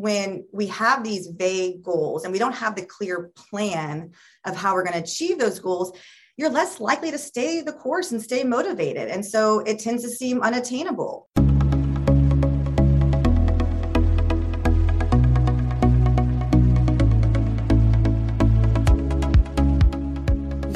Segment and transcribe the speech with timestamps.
[0.00, 4.12] when we have these vague goals and we don't have the clear plan
[4.46, 5.96] of how we're going to achieve those goals,
[6.36, 9.08] you're less likely to stay the course and stay motivated.
[9.08, 11.28] And so it tends to seem unattainable.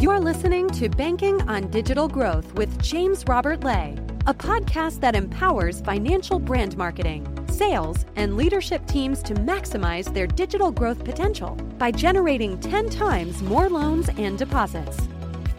[0.00, 3.96] You're listening to Banking on Digital Growth with James Robert Lay,
[4.26, 10.70] a podcast that empowers financial brand marketing sales, and leadership teams to maximize their digital
[10.70, 15.08] growth potential by generating 10 times more loans and deposits.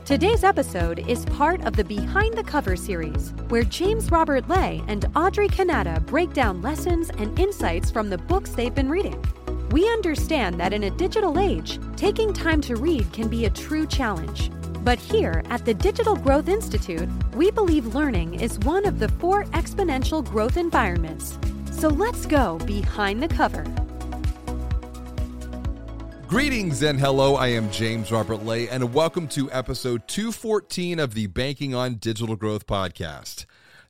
[0.04, 5.06] Today's episode is part of the Behind the Cover series, where James Robert Lay and
[5.16, 9.24] Audrey Kanata break down lessons and insights from the books they've been reading.
[9.72, 13.88] We understand that in a digital age, taking time to read can be a true
[13.88, 14.52] challenge.
[14.86, 19.46] But here at the Digital Growth Institute, we believe learning is one of the four
[19.46, 21.40] exponential growth environments
[21.72, 23.64] so let's go behind the cover.
[26.28, 27.36] Greetings and hello.
[27.36, 32.36] I am James Robert Lay, and welcome to episode 214 of the Banking on Digital
[32.36, 33.46] Growth podcast.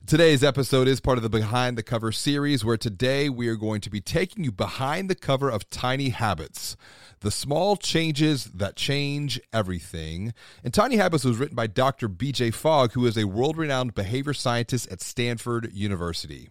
[0.06, 3.80] Today's episode is part of the Behind the Cover series, where today we are going
[3.82, 6.74] to be taking you behind the cover of Tiny Habits
[7.20, 10.32] the small changes that change everything.
[10.62, 12.08] And Tiny Habits was written by Dr.
[12.08, 16.50] BJ Fogg, who is a world renowned behavior scientist at Stanford University.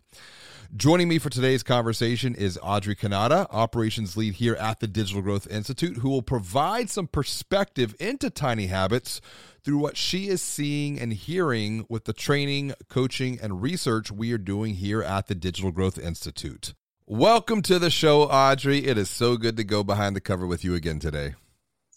[0.75, 5.47] Joining me for today's conversation is Audrey Kanata, operations lead here at the Digital Growth
[5.47, 9.21] Institute, who will provide some perspective into tiny habits
[9.63, 14.38] through what she is seeing and hearing with the training, coaching, and research we are
[14.38, 16.73] doing here at the Digital Growth Institute.
[17.08, 18.88] Welcome to the show, Audrey.
[18.88, 21.36] It is so good to go behind the cover with you again today.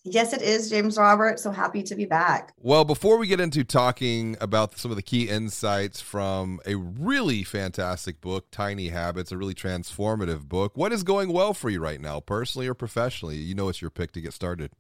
[0.05, 1.41] Yes, it is, James Robert.
[1.41, 2.53] So happy to be back.
[2.59, 7.43] Well, before we get into talking about some of the key insights from a really
[7.43, 12.03] fantastic book, Tiny Habits, a really transformative book, what is going well for you right
[12.03, 13.37] now, personally or professionally?
[13.37, 14.73] You know, it's your pick to get started.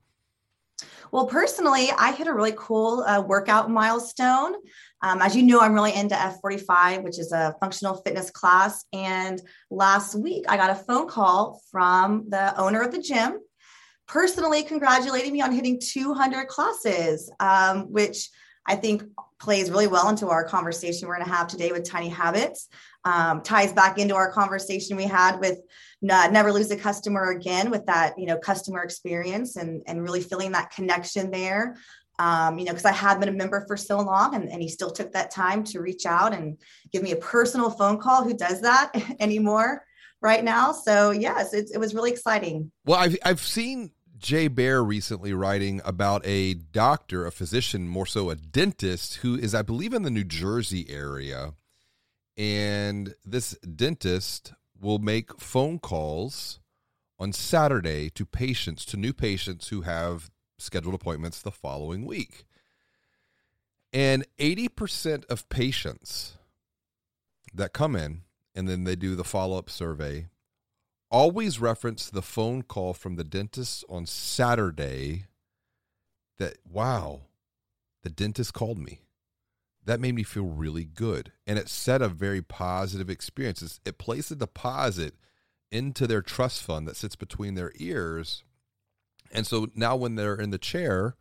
[1.10, 4.54] Well, personally, I hit a really cool uh, workout milestone.
[5.02, 8.84] Um, as you know, I'm really into F45, which is a functional fitness class.
[8.92, 9.40] And
[9.70, 13.38] last week, I got a phone call from the owner of the gym
[14.08, 18.30] personally congratulating me on hitting 200 classes, um, which
[18.66, 19.04] I think
[19.38, 22.68] plays really well into our conversation we're going to have today with Tiny Habits.
[23.04, 25.58] Um, ties back into our conversation we had with
[26.02, 30.20] uh, never lose a customer again with that you know customer experience and and really
[30.20, 31.76] feeling that connection there.
[32.20, 34.68] Um, you know, because I had been a member for so long, and, and he
[34.68, 36.58] still took that time to reach out and
[36.90, 38.24] give me a personal phone call.
[38.24, 39.84] Who does that anymore?
[40.20, 40.72] right now.
[40.72, 42.72] So yes, it, it was really exciting.
[42.84, 48.30] Well, I've I've seen Jay Baer recently writing about a doctor, a physician, more so
[48.30, 51.54] a dentist, who is, I believe, in the New Jersey area.
[52.36, 56.60] And this dentist will make phone calls
[57.18, 62.44] on Saturday to patients, to new patients who have scheduled appointments the following week.
[63.92, 66.36] And 80% of patients
[67.54, 68.22] that come in
[68.54, 70.26] and then they do the follow up survey
[71.10, 75.24] always reference the phone call from the dentist on Saturday
[76.38, 77.22] that, wow,
[78.02, 79.00] the dentist called me.
[79.88, 81.32] That made me feel really good.
[81.46, 83.80] And it set a very positive experience.
[83.86, 85.14] It placed a deposit
[85.72, 88.44] into their trust fund that sits between their ears.
[89.32, 91.16] And so now when they're in the chair,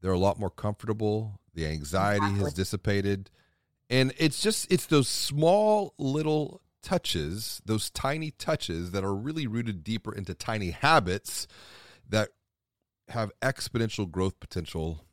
[0.00, 1.40] they're a lot more comfortable.
[1.52, 2.44] The anxiety exactly.
[2.44, 3.30] has dissipated.
[3.90, 9.82] And it's just, it's those small little touches, those tiny touches that are really rooted
[9.82, 11.48] deeper into tiny habits
[12.08, 12.28] that
[13.08, 15.04] have exponential growth potential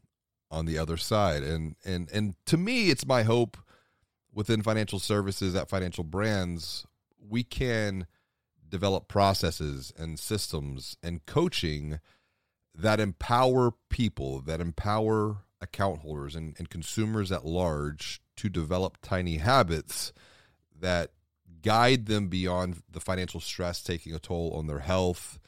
[0.53, 1.43] on the other side.
[1.43, 3.57] And and and to me, it's my hope
[4.33, 6.85] within financial services at financial brands,
[7.19, 8.07] we can
[8.67, 11.99] develop processes and systems and coaching
[12.75, 19.37] that empower people, that empower account holders and, and consumers at large to develop tiny
[19.37, 20.11] habits
[20.79, 21.11] that
[21.61, 25.39] guide them beyond the financial stress taking a toll on their health,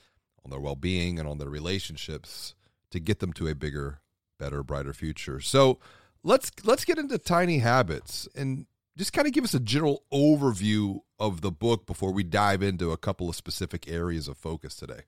[0.44, 2.54] on their well being, and on their relationships
[2.92, 4.00] to get them to a bigger,
[4.38, 5.40] better, brighter future.
[5.40, 5.80] So
[6.24, 8.66] let's let's get into tiny habits and
[8.98, 12.92] just kind of give us a general overview of the book before we dive into
[12.92, 15.02] a couple of specific areas of focus today.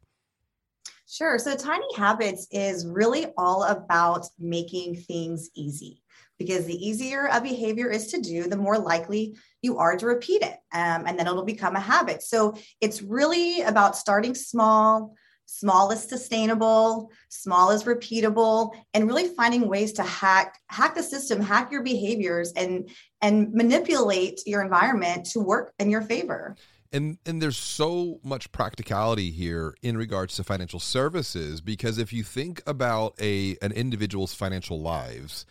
[1.09, 1.39] Sure.
[1.39, 6.03] So, Tiny Habits is really all about making things easy
[6.37, 10.41] because the easier a behavior is to do, the more likely you are to repeat
[10.41, 10.57] it.
[10.73, 12.23] Um, and then it'll become a habit.
[12.23, 15.15] So it's really about starting small.
[15.49, 21.41] Small is sustainable, small is repeatable, and really finding ways to hack hack the system,
[21.41, 22.89] hack your behaviors, and
[23.21, 26.55] and manipulate your environment to work in your favor.
[26.91, 32.23] and and there's so much practicality here in regards to financial services because if you
[32.23, 35.45] think about a an individual's financial lives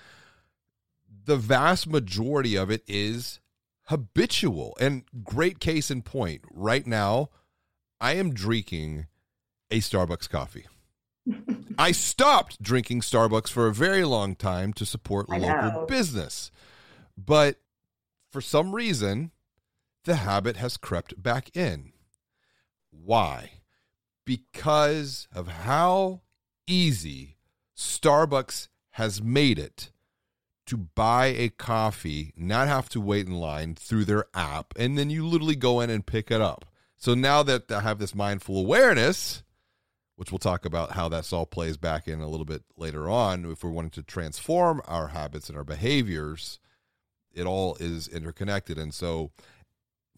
[1.25, 3.41] the vast majority of it is
[3.85, 7.29] habitual and great case in point right now
[8.01, 9.07] i am drinking
[9.71, 10.67] a starbucks coffee
[11.79, 16.51] i stopped drinking starbucks for a very long time to support local business
[17.17, 17.61] but
[18.31, 19.31] for some reason
[20.07, 21.93] the habit has crept back in.
[22.91, 23.61] Why?
[24.25, 26.23] Because of how
[26.67, 27.37] easy
[27.77, 29.91] Starbucks has made it
[30.67, 35.11] to buy a coffee, not have to wait in line through their app, and then
[35.11, 36.65] you literally go in and pick it up.
[36.97, 39.43] So now that I have this mindful awareness,
[40.17, 43.45] which we'll talk about how that all plays back in a little bit later on,
[43.51, 46.59] if we're wanting to transform our habits and our behaviors,
[47.35, 48.79] it all is interconnected.
[48.79, 49.31] And so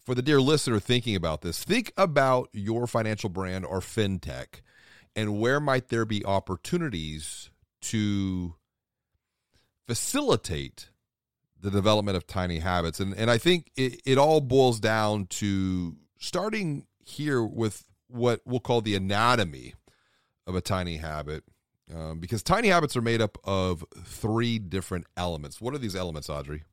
[0.05, 4.61] for the dear listener thinking about this, think about your financial brand or fintech
[5.15, 7.49] and where might there be opportunities
[7.81, 8.55] to
[9.87, 10.89] facilitate
[11.59, 12.99] the development of tiny habits.
[12.99, 18.59] And, and I think it, it all boils down to starting here with what we'll
[18.59, 19.73] call the anatomy
[20.49, 21.43] of a tiny habit.
[21.95, 25.61] Um, because tiny habits are made up of three different elements.
[25.61, 26.63] What are these elements, Audrey?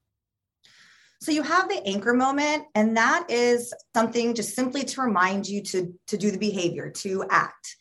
[1.21, 5.63] So you have the anchor moment, and that is something just simply to remind you
[5.63, 7.77] to, to do the behavior, to act.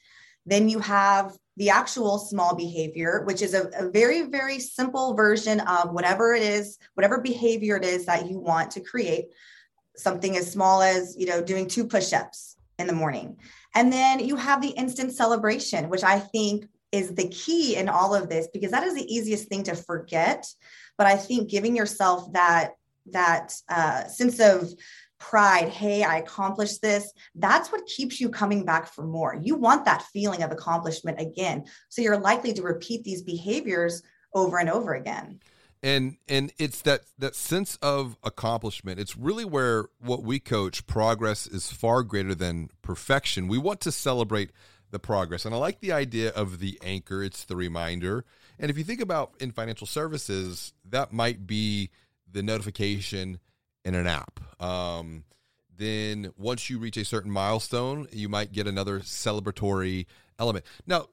[0.46, 5.60] Then you have the actual small behavior, which is a, a, very, very simple version
[5.62, 9.26] of whatever it is, whatever behavior it is that you want to create.
[9.98, 13.38] Something as small as, you know, doing two push-ups in the morning.
[13.76, 18.16] And then you have the instant celebration, which I think is the key in all
[18.16, 20.48] of this because that is the easiest thing to forget.
[20.98, 22.72] But I think giving yourself that
[23.12, 24.74] that uh, sense of
[25.18, 29.40] pride hey i accomplished this that's what keeps you coming back for more.
[29.42, 31.66] You want that feeling of accomplishment again.
[31.90, 35.40] So you're likely to repeat these behaviors over and over again
[35.86, 39.00] and and it's that that sense of accomplishment.
[39.00, 43.48] It's really where what we coach progress is far greater than perfection.
[43.48, 44.50] We want to celebrate
[44.90, 45.46] the progress.
[45.46, 47.22] And i like the idea of the anchor.
[47.22, 48.26] It's the reminder.
[48.58, 51.92] And if you think about in financial services that might be
[52.32, 53.40] the notification
[53.84, 54.40] in an app.
[54.60, 55.24] Um,
[55.78, 60.08] then once you reach a certain milestone, you might get another celebratory
[60.40, 60.66] element.
[60.88, 61.10] Now,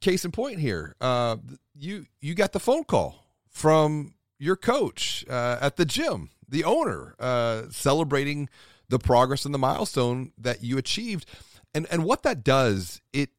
[0.00, 1.36] case in point here, uh,
[1.74, 3.22] you you got the phone call
[3.52, 8.48] from your coach uh, at the gym, the owner, uh, celebrating
[8.88, 11.26] the progress and the milestone that you achieved,
[11.72, 13.30] and and what that does it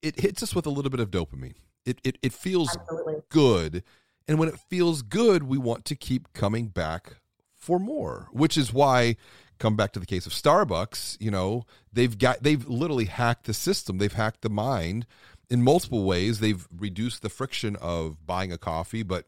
[0.00, 1.56] it hits us with a little bit of dopamine.
[1.84, 3.16] It it, it feels Absolutely.
[3.30, 3.82] good
[4.28, 7.16] and when it feels good, we want to keep coming back
[7.54, 9.16] for more, which is why
[9.58, 13.54] come back to the case of Starbucks, you know, they've got they've literally hacked the
[13.54, 13.98] system.
[13.98, 15.06] They've hacked the mind
[15.50, 16.38] in multiple ways.
[16.38, 19.24] They've reduced the friction of buying a coffee, but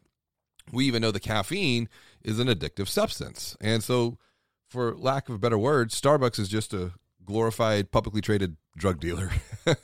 [0.73, 1.89] we even know the caffeine
[2.23, 3.57] is an addictive substance.
[3.61, 4.19] And so
[4.69, 6.93] for lack of a better word, Starbucks is just a
[7.25, 9.31] glorified publicly traded drug dealer.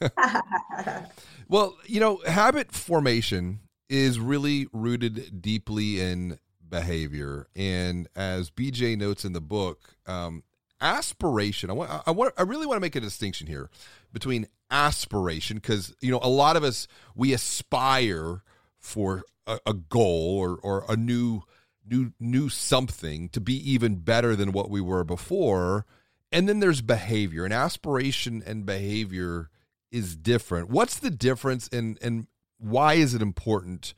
[1.48, 6.38] well, you know, habit formation is really rooted deeply in
[6.68, 7.46] behavior.
[7.54, 10.42] And as BJ notes in the book, um,
[10.80, 11.70] aspiration.
[11.70, 12.02] I want.
[12.06, 12.34] I want.
[12.36, 13.70] I really want to make a distinction here
[14.12, 18.42] between aspiration because you know a lot of us we aspire
[18.78, 21.42] for a, a goal or or a new
[21.88, 25.86] new new something to be even better than what we were before.
[26.32, 29.48] And then there's behavior, and aspiration and behavior
[29.92, 30.68] is different.
[30.68, 31.68] What's the difference?
[31.68, 32.26] And and
[32.58, 33.94] why is it important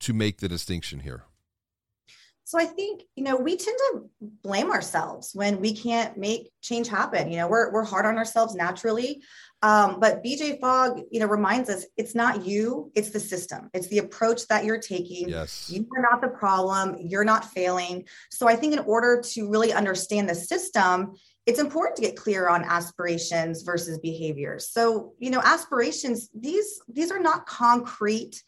[0.00, 1.24] to make the distinction here?
[2.50, 4.02] So I think, you know, we tend to
[4.42, 7.30] blame ourselves when we can't make change happen.
[7.30, 9.22] You know, we're, we're hard on ourselves naturally.
[9.62, 13.70] Um, but BJ Fogg, you know, reminds us it's not you, it's the system.
[13.72, 15.28] It's the approach that you're taking.
[15.28, 15.70] Yes.
[15.70, 16.96] You are not the problem.
[16.98, 18.08] You're not failing.
[18.32, 21.12] So I think in order to really understand the system,
[21.46, 24.70] it's important to get clear on aspirations versus behaviors.
[24.70, 28.42] So, you know, aspirations, these these are not concrete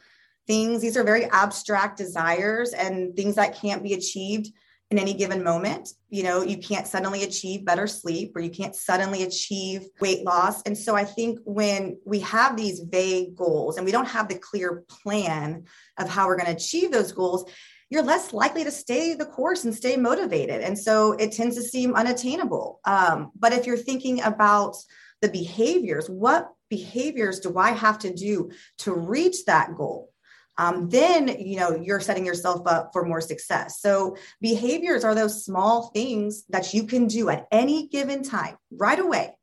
[0.47, 0.83] things.
[0.83, 4.51] These are very abstract desires and things that can't be achieved
[4.93, 5.89] in any given moment.
[6.11, 10.61] You know, you can't suddenly achieve better sleep or you can't suddenly achieve weight loss.
[10.63, 14.39] And so I think when we have these vague goals and we don't have the
[14.39, 15.65] clear plan
[15.99, 17.51] of how we're going to achieve those goals,
[17.89, 20.61] you're less likely to stay the course and stay motivated.
[20.61, 22.81] And so it tends to seem unattainable.
[22.85, 24.77] Um, but if you're thinking about
[25.23, 30.12] the behaviors, what behaviors do I have to do to reach that goal?
[30.59, 33.81] Um, then you know you're setting yourself up for more success.
[33.81, 38.99] So behaviors are those small things that you can do at any given time right
[38.99, 39.37] away.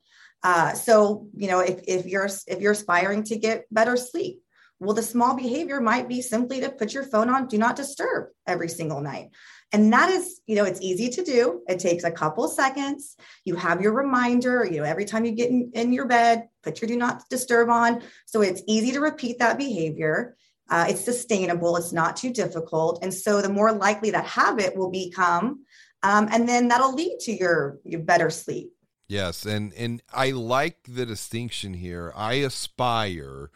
[0.43, 4.41] Uh, so you know if, if you're if you're aspiring to get better sleep
[4.79, 8.27] well the small behavior might be simply to put your phone on do not disturb
[8.47, 9.29] every single night.
[9.71, 11.61] And that is you know it's easy to do.
[11.67, 13.17] It takes a couple seconds.
[13.45, 16.81] You have your reminder you know every time you get in, in your bed put
[16.81, 18.01] your do not disturb on.
[18.27, 20.35] So it's easy to repeat that behavior
[20.69, 24.91] uh, it's sustainable it's not too difficult and so the more likely that habit will
[24.91, 25.63] become
[26.03, 28.73] um, and then that'll lead to your, your better sleep.
[29.07, 32.13] Yes and and i like the distinction here.
[32.15, 33.49] I aspire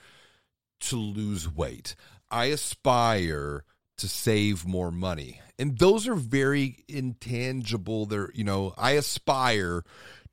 [0.79, 1.95] to lose weight.
[2.31, 3.63] I aspire
[3.97, 5.41] to save more money.
[5.59, 8.07] And those are very intangible.
[8.07, 9.83] They're you know i aspire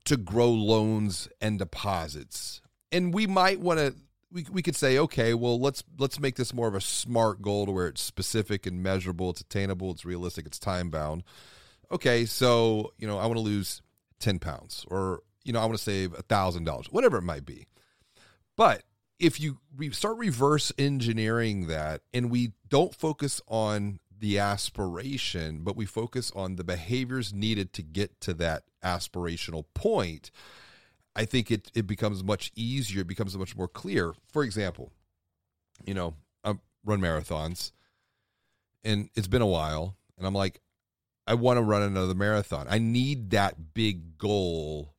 [0.06, 2.62] to grow loans and deposits.
[2.90, 3.94] And we might want to
[4.32, 7.66] we, we could say okay well let's let's make this more of a smart goal
[7.66, 11.22] to where it's specific and measurable it's attainable it's realistic it's time bound
[11.90, 13.82] okay so you know i want to lose
[14.20, 17.44] 10 pounds or you know i want to save a thousand dollars whatever it might
[17.44, 17.66] be.
[18.56, 18.82] But
[19.18, 25.76] if you re- start reverse engineering that and we don't focus on the aspiration, but
[25.76, 30.30] we focus on the behaviors needed to get to that aspirational point,
[31.14, 34.12] I think it, it becomes much easier, it becomes much more clear.
[34.32, 34.92] For example,
[35.84, 36.14] you know,
[36.44, 37.72] I run marathons
[38.84, 40.60] and it's been a while, and I'm like,
[41.26, 42.66] I want to run another marathon.
[42.68, 44.94] I need that big goal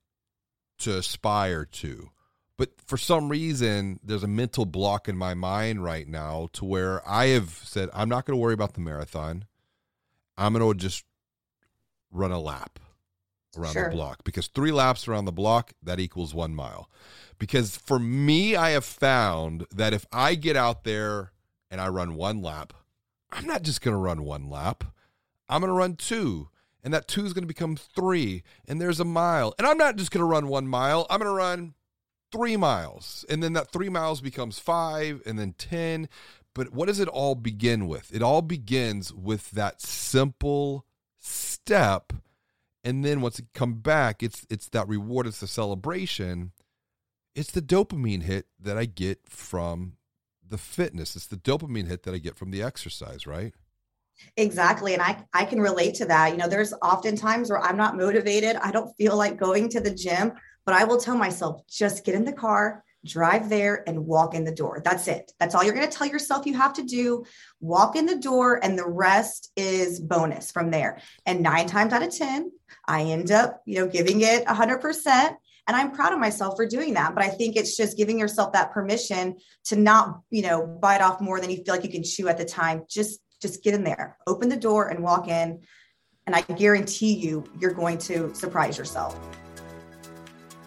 [0.80, 2.10] to aspire to.
[2.58, 7.08] But for some reason, there's a mental block in my mind right now to where
[7.10, 9.46] I have said, I'm not going to worry about the marathon.
[10.38, 11.04] I'm going to just
[12.12, 12.80] run a lap
[13.58, 13.90] around sure.
[13.90, 16.90] the block because three laps around the block, that equals one mile.
[17.38, 21.32] Because for me, I have found that if I get out there
[21.70, 22.74] and I run one lap,
[23.32, 24.84] I'm not just going to run one lap.
[25.50, 26.50] I'm going to run two.
[26.84, 28.44] And that two is going to become three.
[28.68, 29.54] And there's a mile.
[29.58, 31.06] And I'm not just going to run one mile.
[31.10, 31.74] I'm going to run
[32.32, 33.26] three miles.
[33.30, 36.10] And then that three miles becomes five and then 10.
[36.54, 38.14] But what does it all begin with?
[38.14, 40.86] It all begins with that simple
[41.20, 42.14] step.
[42.84, 46.52] And then once it come back, it's it's that reward, it's the celebration.
[47.36, 49.94] It's the dopamine hit that I get from
[50.46, 51.16] the fitness.
[51.16, 53.54] It's the dopamine hit that I get from the exercise, right?
[54.38, 54.94] Exactly.
[54.94, 56.32] And I, I can relate to that.
[56.32, 58.58] You know, there's often times where I'm not motivated.
[58.58, 60.34] I don't feel like going to the gym.
[60.66, 64.44] But I will tell myself, just get in the car, drive there, and walk in
[64.44, 64.82] the door.
[64.84, 65.32] That's it.
[65.40, 67.26] That's all you're going to tell yourself you have to do.
[67.60, 71.00] Walk in the door, and the rest is bonus from there.
[71.26, 72.52] And nine times out of 10,
[72.88, 75.36] I end up, you know, giving it 100%.
[75.68, 77.14] And I'm proud of myself for doing that.
[77.16, 81.22] But I think it's just giving yourself that permission to not, you know, bite off
[81.22, 82.84] more than you feel like you can chew at the time.
[82.90, 85.62] Just, just get in there, open the door, and walk in.
[86.28, 89.20] And I guarantee you, you're going to surprise yourself.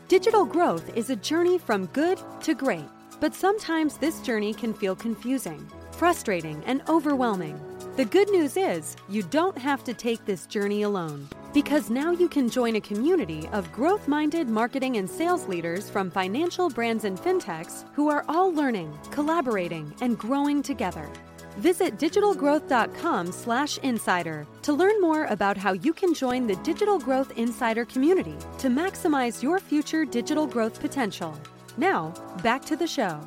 [0.09, 2.85] Digital growth is a journey from good to great,
[3.21, 7.59] but sometimes this journey can feel confusing, frustrating, and overwhelming.
[7.97, 12.29] The good news is you don't have to take this journey alone because now you
[12.29, 17.19] can join a community of growth minded marketing and sales leaders from financial brands and
[17.19, 21.09] fintechs who are all learning, collaborating, and growing together.
[21.59, 28.37] Visit digitalgrowth.com/insider to learn more about how you can join the Digital Growth Insider community
[28.59, 31.39] to maximize your future digital growth potential.
[31.77, 33.21] Now, back to the show.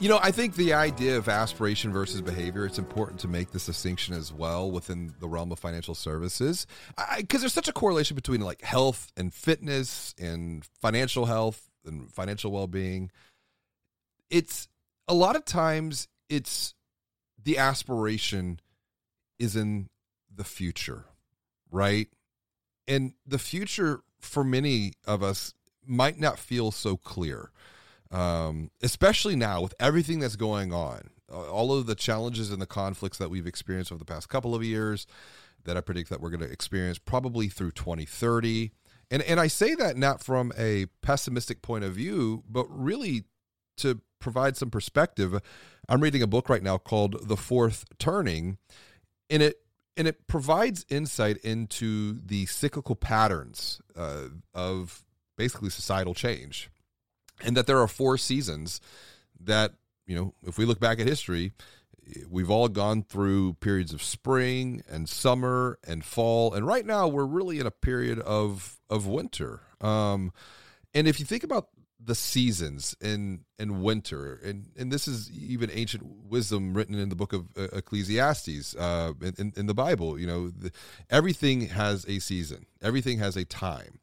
[0.00, 3.66] You know, I think the idea of aspiration versus behavior, it's important to make this
[3.66, 6.66] distinction as well within the realm of financial services.
[7.18, 12.50] Because there's such a correlation between like health and fitness and financial health and financial
[12.50, 13.10] well being.
[14.30, 14.68] It's
[15.06, 16.74] a lot of times it's
[17.42, 18.60] the aspiration
[19.38, 19.90] is in
[20.34, 21.06] the future,
[21.70, 22.08] right?
[22.88, 27.50] And the future for many of us might not feel so clear,
[28.10, 33.18] um, especially now with everything that's going on, all of the challenges and the conflicts
[33.18, 35.06] that we've experienced over the past couple of years
[35.64, 38.72] that I predict that we're going to experience probably through 2030.
[39.10, 43.24] And, and I say that not from a pessimistic point of view, but really
[43.78, 45.40] to provide some perspective.
[45.88, 48.58] I'm reading a book right now called The Fourth Turning,
[49.28, 49.56] and it
[49.96, 55.04] and it provides insight into the cyclical patterns uh, of
[55.36, 56.70] basically societal change,
[57.42, 58.80] and that there are four seasons
[59.40, 59.72] that
[60.06, 61.52] you know if we look back at history
[62.28, 67.24] we've all gone through periods of spring and summer and fall and right now we're
[67.24, 70.32] really in a period of of winter um,
[70.92, 71.68] And if you think about
[72.02, 74.40] the seasons in in winter.
[74.42, 79.12] And and this is even ancient wisdom written in the book of uh, ecclesiastes uh
[79.38, 80.72] in, in the bible you know the,
[81.10, 82.66] everything has a season.
[82.82, 84.00] Everything has a time.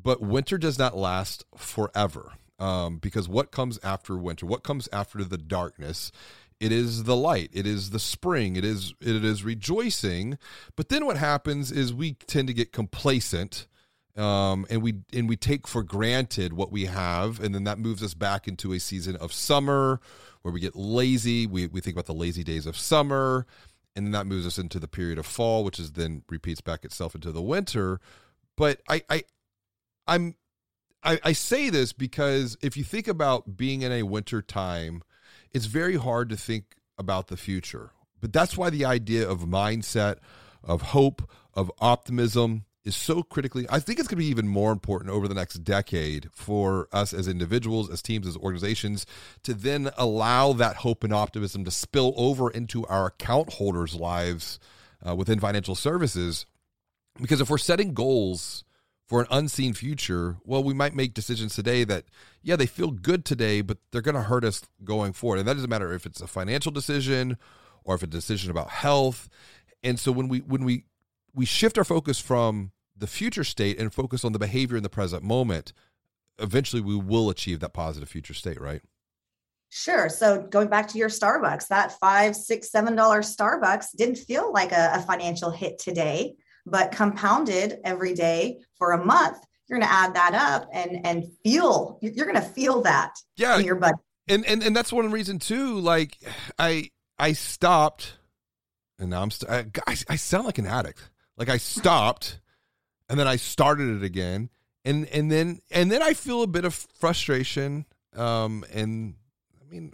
[0.00, 5.24] But winter does not last forever um because what comes after winter what comes after
[5.24, 6.12] the darkness
[6.60, 10.38] it is the light it is the spring it is it is rejoicing.
[10.76, 13.66] But then what happens is we tend to get complacent
[14.16, 18.02] um, and we and we take for granted what we have, and then that moves
[18.02, 20.00] us back into a season of summer
[20.42, 21.46] where we get lazy.
[21.46, 23.46] We we think about the lazy days of summer,
[23.96, 26.84] and then that moves us into the period of fall, which is then repeats back
[26.84, 28.00] itself into the winter.
[28.56, 29.22] But I I
[30.06, 30.34] I'm
[31.02, 35.02] I, I say this because if you think about being in a winter time,
[35.52, 37.92] it's very hard to think about the future.
[38.20, 40.16] But that's why the idea of mindset,
[40.62, 44.72] of hope, of optimism is so critically i think it's going to be even more
[44.72, 49.06] important over the next decade for us as individuals as teams as organizations
[49.42, 54.58] to then allow that hope and optimism to spill over into our account holders lives
[55.06, 56.46] uh, within financial services.
[57.20, 58.64] Because if we're setting goals
[59.06, 62.04] for an unseen future well we might make decisions today that
[62.42, 65.38] yeah they feel good today but they're going to hurt us going forward.
[65.38, 67.36] And that doesn't matter if it's a financial decision
[67.84, 69.28] or if it's a decision about health.
[69.82, 70.84] And so when we when we
[71.34, 74.90] we shift our focus from the future state and focus on the behavior in the
[74.90, 75.72] present moment,
[76.38, 78.82] eventually we will achieve that positive future state, right?
[79.70, 80.10] Sure.
[80.10, 84.70] So going back to your Starbucks, that five, six, seven dollar Starbucks didn't feel like
[84.70, 86.34] a, a, financial hit today,
[86.66, 91.24] but compounded every day for a month, you're going to add that up and and
[91.42, 93.96] feel you're going to feel that yeah, in your budget.
[94.28, 95.78] And and and that's one reason too.
[95.80, 96.18] Like
[96.58, 98.18] I I stopped,
[98.98, 101.08] and now I'm st- I, I sound like an addict.
[101.36, 102.40] Like I stopped,
[103.08, 104.50] and then I started it again,
[104.84, 107.86] and and then and then I feel a bit of frustration,
[108.16, 109.14] um, and
[109.60, 109.92] I mean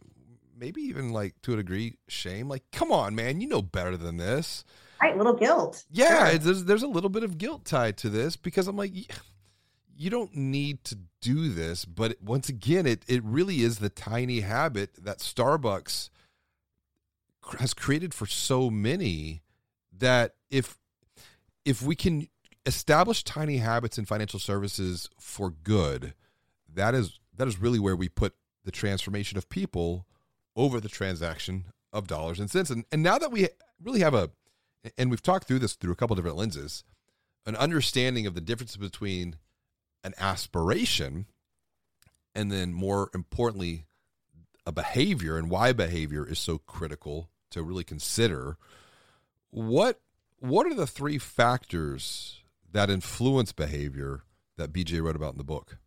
[0.57, 2.49] maybe even like to a degree shame.
[2.49, 4.65] Like, come on, man, you know better than this.
[5.01, 5.85] Right, little guilt.
[5.91, 6.39] Yeah, sure.
[6.39, 8.93] there's there's a little bit of guilt tied to this because I'm like.
[10.01, 14.43] You don't need to do this, but once again, it, it really is the tiny
[14.43, 16.09] habit that Starbucks
[17.59, 19.43] has created for so many
[19.97, 20.79] that if
[21.65, 22.29] if we can
[22.67, 26.15] establish tiny habits in financial services for good,
[26.73, 30.07] that is that is really where we put the transformation of people
[30.57, 32.71] over the transaction of dollars and cents.
[32.71, 33.49] And and now that we
[33.83, 34.31] really have a
[34.97, 36.85] and we've talked through this through a couple different lenses,
[37.47, 39.37] an understanding of the difference between
[40.05, 41.27] an aspiration
[42.35, 43.85] and then more importantly
[44.65, 48.59] a behavior and why behavior is so critical to really consider
[49.51, 50.01] what
[50.41, 54.23] what are the three factors that influence behavior
[54.57, 55.79] that BJ wrote about in the book?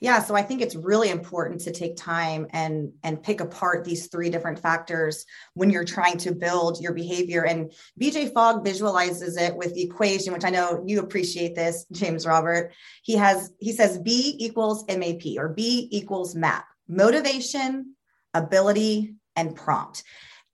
[0.00, 4.08] Yeah, so I think it's really important to take time and and pick apart these
[4.08, 5.24] three different factors
[5.54, 7.44] when you're trying to build your behavior.
[7.44, 12.26] And BJ Fogg visualizes it with the equation, which I know you appreciate this, James
[12.26, 12.72] Robert.
[13.02, 17.94] He has he says B equals MAP or B equals MAP: motivation,
[18.34, 20.02] ability, and prompt.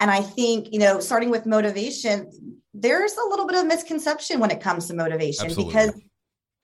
[0.01, 2.31] And I think, you know, starting with motivation,
[2.75, 5.73] there's a little bit of misconception when it comes to motivation Absolutely.
[5.73, 6.01] because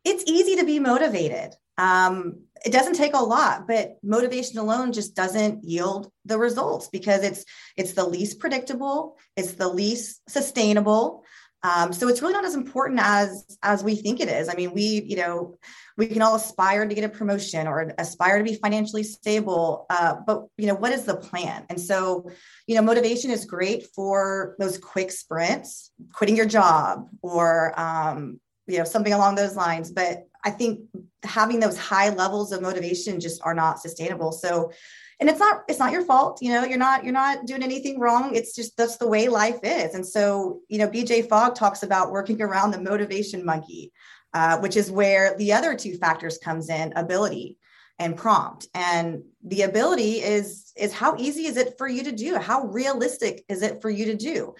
[0.05, 1.55] it's easy to be motivated.
[1.79, 7.23] Um, it doesn't take a lot, but motivation alone just doesn't yield the results because
[7.23, 7.45] it's
[7.77, 11.25] it's the least predictable, it's the least sustainable.
[11.63, 14.49] Um, so it's really not as important as as we think it is.
[14.49, 15.59] I mean, we you know
[15.97, 20.15] we can all aspire to get a promotion or aspire to be financially stable, uh,
[20.27, 21.67] but you know what is the plan?
[21.69, 22.31] And so
[22.67, 28.79] you know motivation is great for those quick sprints, quitting your job or um, you
[28.79, 29.93] know something along those lines.
[29.93, 30.81] But I think
[31.23, 34.33] having those high levels of motivation just are not sustainable.
[34.33, 34.73] So
[35.21, 38.01] and it's not it's not your fault you know you're not you're not doing anything
[38.01, 38.35] wrong.
[38.35, 39.95] It's just that's the way life is.
[39.95, 43.93] And so you know bj fogg talks about working around the motivation monkey
[44.33, 47.59] uh, which is where the other two factors comes in ability
[47.99, 48.69] and prompt.
[48.75, 52.37] And the ability is is how easy is it for you to do?
[52.37, 54.55] How realistic is it for you to do?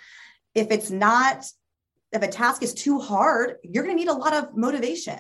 [0.55, 1.45] If it's not
[2.13, 5.19] if a task is too hard you're going to need a lot of motivation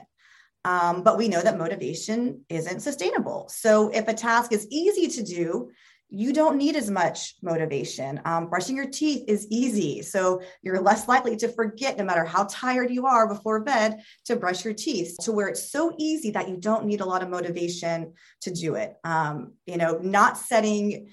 [0.64, 3.48] um, but we know that motivation isn't sustainable.
[3.48, 5.70] So if a task is easy to do,
[6.10, 8.20] you don't need as much motivation.
[8.24, 10.02] Um, brushing your teeth is easy.
[10.02, 14.34] So you're less likely to forget, no matter how tired you are before bed, to
[14.34, 17.30] brush your teeth to where it's so easy that you don't need a lot of
[17.30, 18.94] motivation to do it.
[19.04, 21.10] Um, you know, not setting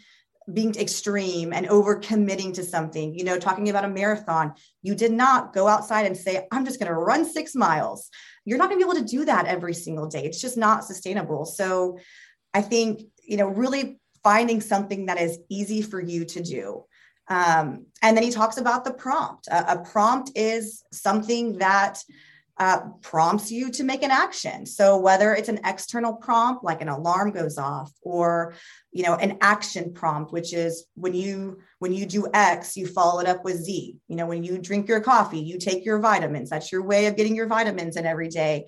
[0.51, 5.11] being extreme and over committing to something you know talking about a marathon you did
[5.11, 8.09] not go outside and say i'm just going to run six miles
[8.47, 10.23] you're not going to be able to do that every single day.
[10.23, 11.43] It's just not sustainable.
[11.45, 11.99] So
[12.53, 16.85] I think, you know, really finding something that is easy for you to do.
[17.27, 19.49] Um, and then he talks about the prompt.
[19.51, 22.01] a prompt is something that
[22.59, 24.65] uh, prompts you to make an action.
[24.65, 28.55] So whether it's an external prompt, like an alarm goes off, or
[28.91, 33.19] you know an action prompt, which is when you when you do X, you follow
[33.19, 33.97] it up with Z.
[34.07, 36.49] You know when you drink your coffee, you take your vitamins.
[36.49, 38.65] That's your way of getting your vitamins in every day.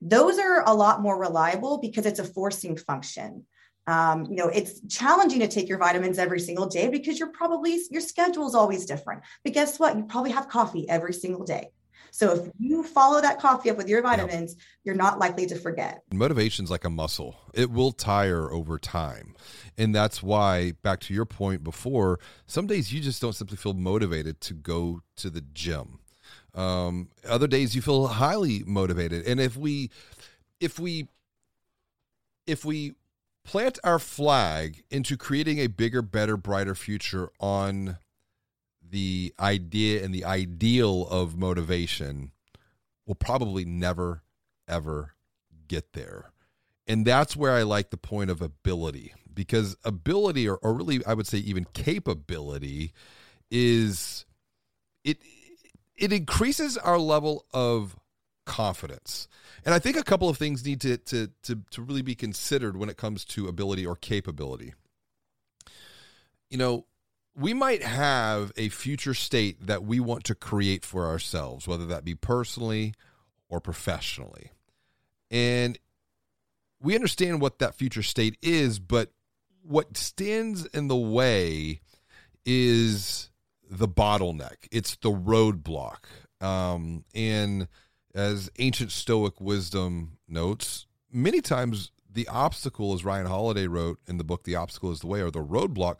[0.00, 3.44] Those are a lot more reliable because it's a forcing function.
[3.86, 7.78] Um, you know, it's challenging to take your vitamins every single day because you're probably
[7.90, 9.22] your schedule is always different.
[9.44, 9.96] But guess what?
[9.96, 11.68] You probably have coffee every single day.
[12.16, 14.62] So if you follow that coffee up with your vitamins, yep.
[14.84, 16.02] you're not likely to forget.
[16.10, 17.36] Motivation's like a muscle.
[17.52, 19.36] It will tire over time.
[19.76, 23.74] And that's why back to your point before, some days you just don't simply feel
[23.74, 25.98] motivated to go to the gym.
[26.54, 29.26] Um, other days you feel highly motivated.
[29.26, 29.90] And if we
[30.58, 31.08] if we
[32.46, 32.94] if we
[33.44, 37.98] plant our flag into creating a bigger, better, brighter future on
[38.90, 42.32] the idea and the ideal of motivation
[43.06, 44.22] will probably never,
[44.68, 45.14] ever
[45.68, 46.30] get there.
[46.86, 51.14] And that's where I like the point of ability because ability, or, or really, I
[51.14, 52.92] would say even capability,
[53.50, 54.24] is
[55.04, 55.18] it
[55.96, 57.96] it increases our level of
[58.44, 59.28] confidence.
[59.64, 62.76] And I think a couple of things need to, to, to, to really be considered
[62.76, 64.74] when it comes to ability or capability.
[66.48, 66.86] You know,
[67.38, 72.04] we might have a future state that we want to create for ourselves, whether that
[72.04, 72.94] be personally
[73.48, 74.52] or professionally.
[75.30, 75.78] And
[76.80, 79.12] we understand what that future state is, but
[79.62, 81.80] what stands in the way
[82.46, 83.30] is
[83.68, 86.04] the bottleneck, it's the roadblock.
[86.40, 87.68] Um, and
[88.14, 94.24] as ancient Stoic wisdom notes, many times the obstacle, as Ryan Holiday wrote in the
[94.24, 95.96] book, The Obstacle is the Way, or the roadblock,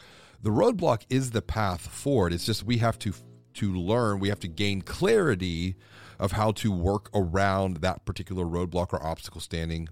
[0.46, 2.32] the roadblock is the path forward.
[2.32, 3.12] It's just we have to
[3.54, 5.74] to learn, we have to gain clarity
[6.20, 9.88] of how to work around that particular roadblock or obstacle standing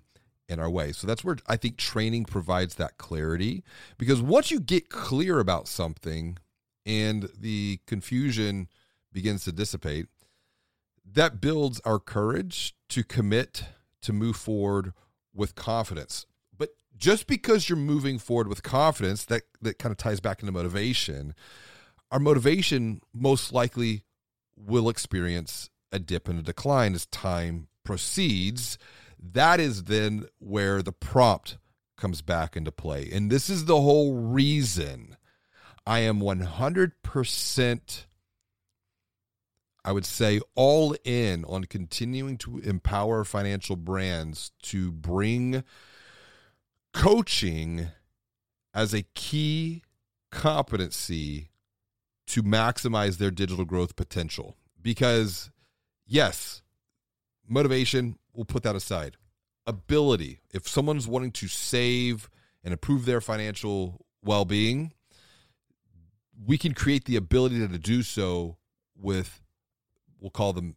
[0.48, 0.92] in our way.
[0.92, 3.64] So that's where I think training provides that clarity
[3.98, 6.38] because once you get clear about something
[6.86, 8.68] and the confusion
[9.12, 10.06] begins to dissipate,
[11.04, 13.64] that builds our courage to commit
[14.02, 14.92] to move forward
[15.34, 16.26] with confidence
[16.96, 21.34] just because you're moving forward with confidence, that, that kind of ties back into motivation.
[22.10, 24.04] Our motivation most likely
[24.56, 28.78] will experience a dip and a decline as time proceeds.
[29.18, 31.58] That is then where the prompt
[31.96, 33.08] comes back into play.
[33.12, 35.16] And this is the whole reason
[35.86, 38.04] I am 100%,
[39.84, 45.62] I would say, all in on continuing to empower financial brands to bring
[46.94, 47.88] coaching
[48.72, 49.82] as a key
[50.30, 51.50] competency
[52.26, 54.56] to maximize their digital growth potential.
[54.80, 55.50] Because,
[56.06, 56.62] yes,
[57.46, 59.16] motivation, we'll put that aside.
[59.66, 62.30] Ability, if someone's wanting to save
[62.62, 64.92] and improve their financial well being,
[66.46, 68.56] we can create the ability to do so
[68.96, 69.42] with,
[70.20, 70.76] we'll call them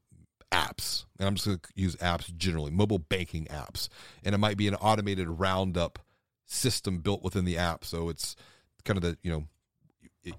[0.52, 1.06] apps.
[1.20, 3.90] And I'm just going to use apps generally, mobile banking apps.
[4.24, 6.00] And it might be an automated roundup
[6.48, 7.86] system built within the app.
[7.86, 8.36] So it's
[8.84, 9.44] kind of the, you know,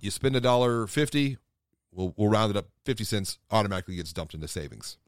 [0.01, 1.39] you spend a dollar fifty,
[1.93, 4.99] we'll, we'll round it up 50 cents, automatically gets dumped into savings.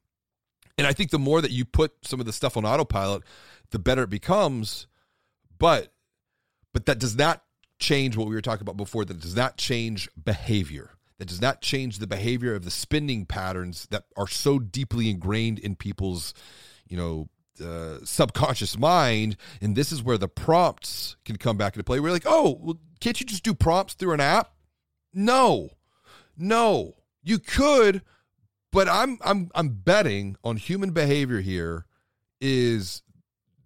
[0.79, 3.23] And I think the more that you put some of the stuff on autopilot,
[3.71, 4.87] the better it becomes.
[5.59, 5.93] But
[6.73, 7.43] but that does not
[7.79, 9.05] change what we were talking about before.
[9.05, 10.93] That does not change behavior.
[11.19, 15.59] That does not change the behavior of the spending patterns that are so deeply ingrained
[15.59, 16.33] in people's,
[16.89, 17.29] you know,
[17.61, 22.01] uh, subconscious mind, and this is where the prompts can come back into play.
[22.01, 24.53] We're like, oh, well, can't you just do prompts through an app?
[25.13, 25.71] No,
[26.37, 28.03] no, you could,
[28.71, 31.87] but I'm I'm I'm betting on human behavior here
[32.41, 33.03] is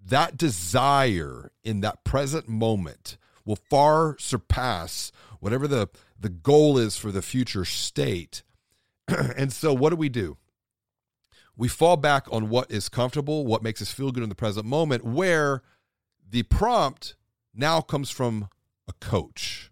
[0.07, 7.13] that desire in that present moment will far surpass whatever the the goal is for
[7.13, 8.43] the future state.
[9.09, 10.39] and so what do we do?
[11.57, 14.67] We fall back on what is comfortable, what makes us feel good in the present
[14.67, 15.63] moment, where
[16.29, 17.15] the prompt
[17.55, 18.49] now comes from
[18.89, 19.71] a coach.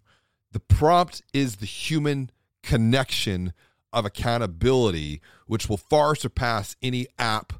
[0.51, 2.29] The prompt is the human
[2.61, 3.53] connection
[3.91, 7.53] of accountability, which will far surpass any app,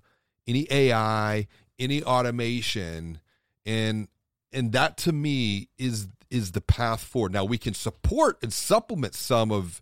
[0.48, 3.20] any AI, any automation.
[3.66, 4.08] And
[4.52, 7.34] and that to me is is the path forward.
[7.34, 9.82] Now we can support and supplement some of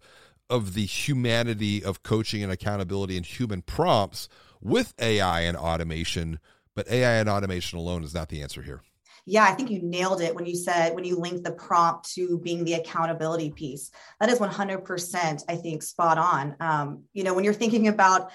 [0.52, 4.28] of the humanity of coaching and accountability and human prompts
[4.62, 6.40] with AI and automation,
[6.76, 8.82] but AI and automation alone is not the answer here.
[9.26, 12.40] Yeah, I think you nailed it when you said when you linked the prompt to
[12.40, 13.92] being the accountability piece.
[14.20, 16.56] That is 100%, I think, spot on.
[16.60, 18.32] Um, you know, when you're thinking about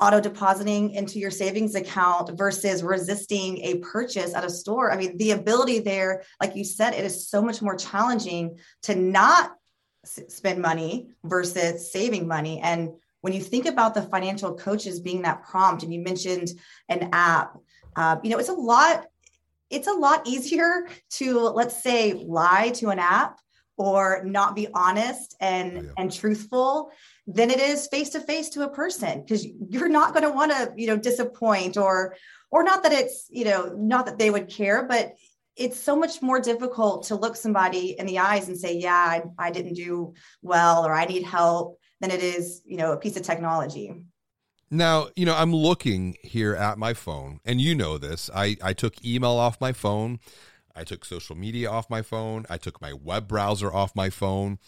[0.00, 4.92] auto depositing into your savings account versus resisting a purchase at a store.
[4.92, 8.94] I mean, the ability there, like you said, it is so much more challenging to
[8.94, 9.52] not
[10.28, 12.60] spend money versus saving money.
[12.60, 12.90] And
[13.20, 16.50] when you think about the financial coaches being that prompt, and you mentioned
[16.88, 17.56] an app,
[17.96, 19.06] uh, you know, it's a lot.
[19.70, 23.38] It's a lot easier to let's say lie to an app
[23.78, 25.90] or not be honest and oh, yeah.
[25.96, 26.90] and truthful
[27.26, 30.50] than it is face to face to a person because you're not going to want
[30.50, 32.16] to you know disappoint or
[32.50, 35.14] or not that it's you know not that they would care but
[35.58, 39.22] it's so much more difficult to look somebody in the eyes and say yeah I,
[39.38, 43.16] I didn't do well or i need help than it is you know a piece
[43.16, 43.94] of technology
[44.70, 48.72] now you know i'm looking here at my phone and you know this i i
[48.72, 50.18] took email off my phone
[50.74, 54.58] i took social media off my phone i took my web browser off my phone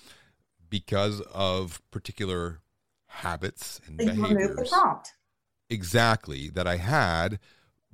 [0.70, 2.61] because of particular
[3.11, 4.72] habits and behaviors.
[5.68, 7.38] Exactly that I had.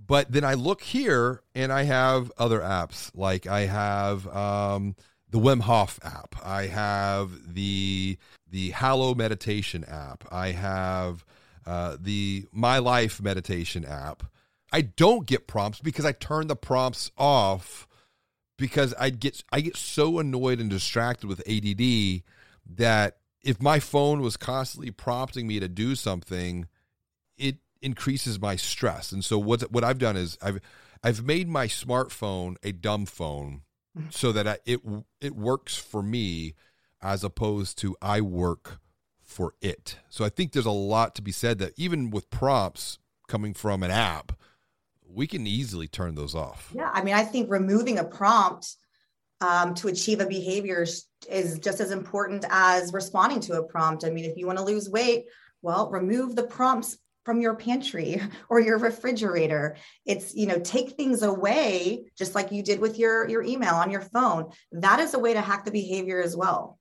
[0.06, 3.10] But then I look here and I have other apps.
[3.14, 4.94] Like I have um,
[5.30, 6.36] the Wim Hof app.
[6.44, 10.24] I have the the Hallow meditation app.
[10.30, 11.24] I have
[11.66, 14.22] uh, the My Life meditation app.
[14.72, 17.88] I don't get prompts because I turn the prompts off
[18.56, 22.22] because I get I get so annoyed and distracted with ADD
[22.76, 26.66] that if my phone was constantly prompting me to do something,
[27.38, 29.12] it increases my stress.
[29.12, 30.60] And so what what I've done is I've
[31.02, 33.62] I've made my smartphone a dumb phone
[33.96, 34.08] mm-hmm.
[34.10, 34.80] so that I, it
[35.20, 36.54] it works for me
[37.00, 38.80] as opposed to I work
[39.22, 39.98] for it.
[40.08, 43.82] So I think there's a lot to be said that even with prompts coming from
[43.82, 44.32] an app,
[45.08, 46.72] we can easily turn those off.
[46.74, 48.76] Yeah, I mean, I think removing a prompt
[49.40, 50.84] um, to achieve a behavior
[51.28, 54.04] is just as important as responding to a prompt.
[54.04, 55.26] I mean, if you want to lose weight,
[55.62, 56.96] well, remove the prompts
[57.26, 62.62] from your pantry or your refrigerator it's you know take things away just like you
[62.62, 65.70] did with your your email on your phone that is a way to hack the
[65.70, 66.78] behavior as well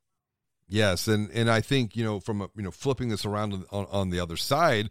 [0.69, 3.87] yes and and i think you know from a, you know flipping this around on,
[3.91, 4.89] on the other side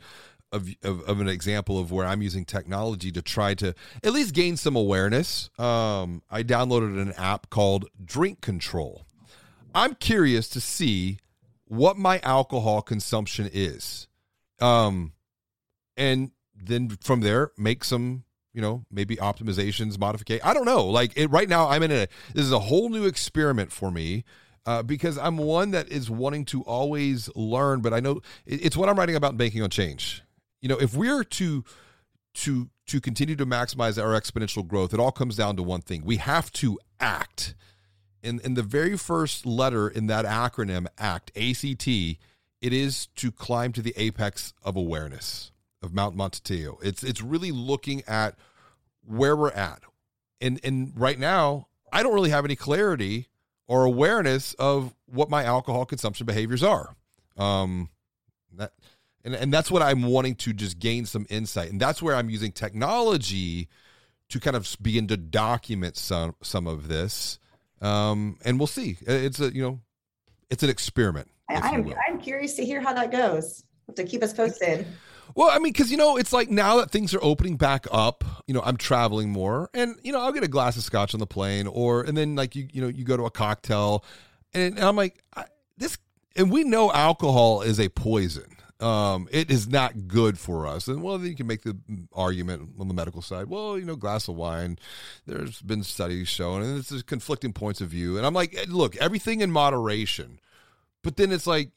[0.53, 4.35] of, of, of, an example of where I'm using technology to try to at least
[4.35, 5.51] gain some awareness.
[5.59, 9.05] Um, I downloaded an app called Drink Control.
[9.75, 11.19] I'm curious to see
[11.67, 14.07] what my alcohol consumption is.
[14.61, 15.13] Um,
[15.96, 20.42] and then from there, make some, you know, maybe optimizations, modification.
[20.44, 20.87] I don't know.
[20.87, 24.24] Like it, right now, I'm in a, this is a whole new experiment for me.
[24.66, 28.88] Uh, because I'm one that is wanting to always learn, but I know it's what
[28.88, 30.24] I'm writing about banking on change
[30.64, 31.62] you know, if we're to
[32.33, 36.02] to to continue to maximize our exponential growth, it all comes down to one thing.
[36.04, 37.54] We have to act.
[38.22, 43.72] In in the very first letter in that acronym ACT, ACT, it is to climb
[43.72, 45.52] to the apex of awareness
[45.85, 46.79] of Mount Monteteo.
[46.83, 48.35] It's it's really looking at
[49.07, 49.83] where we're at.
[50.40, 53.29] And and right now, I don't really have any clarity
[53.66, 56.97] or awareness of what my alcohol consumption behaviors are.
[57.37, 57.90] Um,
[58.55, 58.73] that
[59.25, 61.70] and, and that's what I'm wanting to just gain some insight.
[61.70, 63.68] And that's where I'm using technology
[64.29, 67.38] to kind of begin to document some some of this.
[67.81, 68.97] Um, and we'll see.
[69.03, 69.81] It's a you know,
[70.51, 71.29] it's an experiment.
[71.49, 73.64] I'm I'm curious to hear how that goes.
[73.94, 74.87] to keep us posted.
[75.35, 78.25] Well, I mean, because you know, it's like now that things are opening back up,
[78.47, 81.20] you know, I'm traveling more, and you know, I'll get a glass of scotch on
[81.20, 84.05] the plane, or and then like you, you know, you go to a cocktail,
[84.53, 85.44] and, and I'm like, I,
[85.77, 85.99] this,
[86.37, 88.44] and we know alcohol is a poison.
[88.81, 90.88] Um, it is not good for us.
[90.88, 91.77] And well, then you can make the
[92.12, 93.49] argument on the medical side.
[93.49, 94.79] Well, you know, glass of wine.
[95.27, 98.18] There's been studies showing, and it's conflicting points of view.
[98.18, 100.38] And I'm like, look, everything in moderation.
[101.03, 101.70] But then it's like,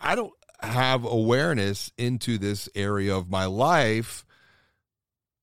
[0.00, 4.24] I don't have awareness into this area of my life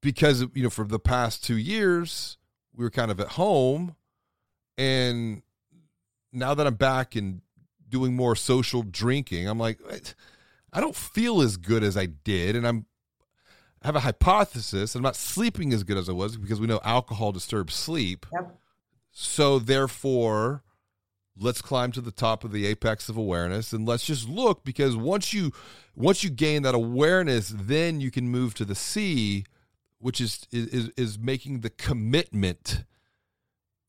[0.02, 2.38] because you know for the past two years
[2.76, 3.96] we were kind of at home,
[4.78, 5.42] and
[6.32, 7.42] now that I'm back and
[7.90, 9.80] doing more social drinking, I'm like.
[9.90, 10.00] Eh,
[10.74, 12.86] I don't feel as good as I did, and I'm
[13.82, 14.96] I have a hypothesis.
[14.96, 18.26] I'm not sleeping as good as I was because we know alcohol disturbs sleep.
[18.34, 18.58] Yep.
[19.12, 20.64] So therefore,
[21.40, 24.96] let's climb to the top of the apex of awareness and let's just look because
[24.96, 25.52] once you
[25.96, 29.46] once you gain that awareness, then you can move to the C,
[30.00, 32.84] which is is is making the commitment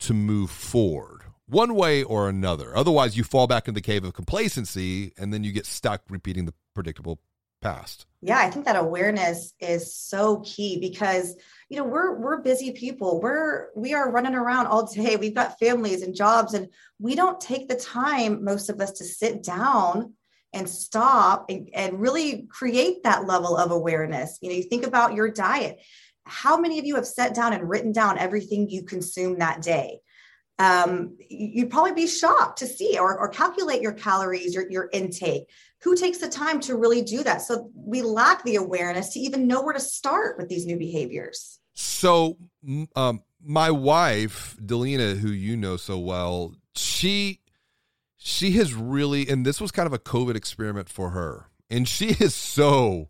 [0.00, 2.76] to move forward one way or another.
[2.76, 6.44] Otherwise, you fall back in the cave of complacency and then you get stuck repeating
[6.44, 7.20] the predictable
[7.60, 8.06] past.
[8.20, 11.36] Yeah, I think that awareness is so key because
[11.68, 13.20] you know we're we're busy people.
[13.20, 15.16] We're we are running around all day.
[15.16, 16.68] We've got families and jobs and
[16.98, 20.14] we don't take the time most of us to sit down
[20.52, 24.38] and stop and, and really create that level of awareness.
[24.40, 25.80] You know, you think about your diet.
[26.24, 30.00] How many of you have sat down and written down everything you consume that day?
[30.58, 35.48] Um, you'd probably be shocked to see or, or calculate your calories, your, your intake.
[35.82, 37.42] Who takes the time to really do that?
[37.42, 41.60] So we lack the awareness to even know where to start with these new behaviors.
[41.74, 42.36] So,
[42.96, 47.40] um, my wife, Delina, who you know so well, she
[48.16, 52.08] she has really, and this was kind of a COVID experiment for her, and she
[52.20, 53.08] is so,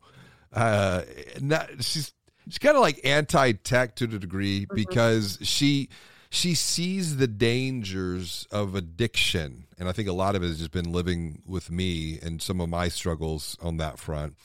[0.52, 1.02] uh,
[1.40, 2.12] not she's
[2.46, 4.74] she's kind of like anti-tech to the degree mm-hmm.
[4.74, 5.88] because she
[6.30, 10.70] she sees the dangers of addiction and i think a lot of it has just
[10.70, 14.36] been living with me and some of my struggles on that front.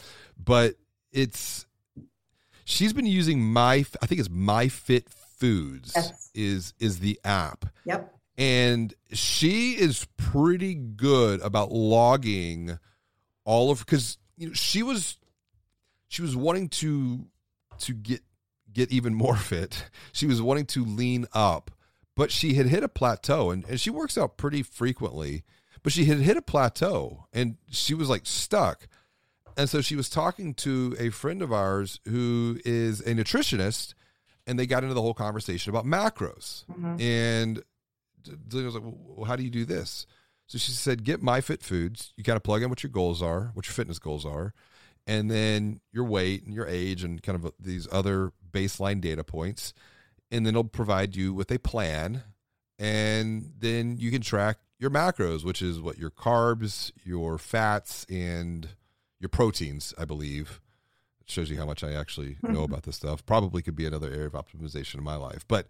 [0.42, 0.76] But
[1.12, 1.66] it's
[2.66, 6.32] she's been using my i think it's my fit foods yes.
[6.34, 7.66] is is the app.
[7.86, 8.16] Yep.
[8.38, 12.80] And she is pretty good about logging
[13.44, 15.18] all of because you know she was
[16.08, 17.26] she was wanting to
[17.80, 18.22] to get
[18.74, 19.86] get even more fit.
[20.12, 21.72] She was wanting to lean up,
[22.16, 25.44] but she had hit a plateau and, and she works out pretty frequently,
[25.82, 28.88] but she had hit a plateau and she was like stuck.
[29.56, 33.94] And so she was talking to a friend of ours who is a nutritionist
[34.48, 36.66] and they got into the whole conversation about macros.
[36.66, 37.02] Mm-hmm.
[37.02, 37.64] And
[38.48, 40.08] Delia was like, well, how do you do this?
[40.48, 42.14] So she said, get MyFit Foods.
[42.18, 44.54] You kind of plug in what your goals are, what your fitness goals are
[45.06, 49.74] and then your weight and your age and kind of these other baseline data points
[50.34, 52.24] and then it'll provide you with a plan.
[52.80, 58.68] And then you can track your macros which is what your carbs your fats and
[59.20, 60.60] your proteins i believe.
[61.22, 62.74] It shows you how much i actually know mm-hmm.
[62.74, 63.26] about this stuff.
[63.26, 65.68] Probably could be another area of optimization in my life but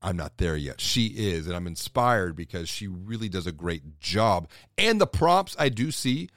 [0.00, 0.80] i'm not there yet.
[0.80, 4.48] She is and i'm inspired because she really does a great job.
[4.78, 6.30] And the prompts i do see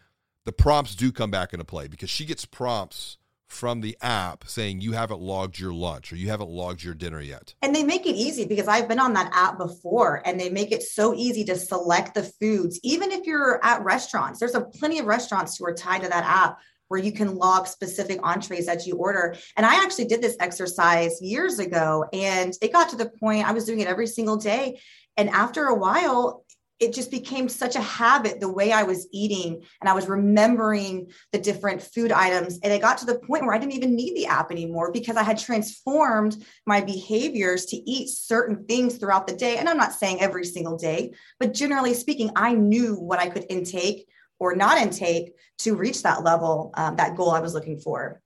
[0.45, 3.17] the prompts do come back into play because she gets prompts
[3.51, 7.19] from the app saying you haven't logged your lunch or you haven't logged your dinner
[7.19, 7.53] yet.
[7.61, 10.71] And they make it easy because I've been on that app before and they make
[10.71, 14.39] it so easy to select the foods even if you're at restaurants.
[14.39, 17.67] There's a plenty of restaurants who are tied to that app where you can log
[17.67, 19.35] specific entrees that you order.
[19.57, 23.51] And I actually did this exercise years ago and it got to the point I
[23.51, 24.79] was doing it every single day
[25.17, 26.45] and after a while
[26.81, 31.11] it just became such a habit the way I was eating and I was remembering
[31.31, 32.59] the different food items.
[32.63, 35.15] And it got to the point where I didn't even need the app anymore because
[35.15, 39.57] I had transformed my behaviors to eat certain things throughout the day.
[39.57, 43.45] And I'm not saying every single day, but generally speaking, I knew what I could
[43.47, 44.07] intake
[44.39, 48.23] or not intake to reach that level, um, that goal I was looking for.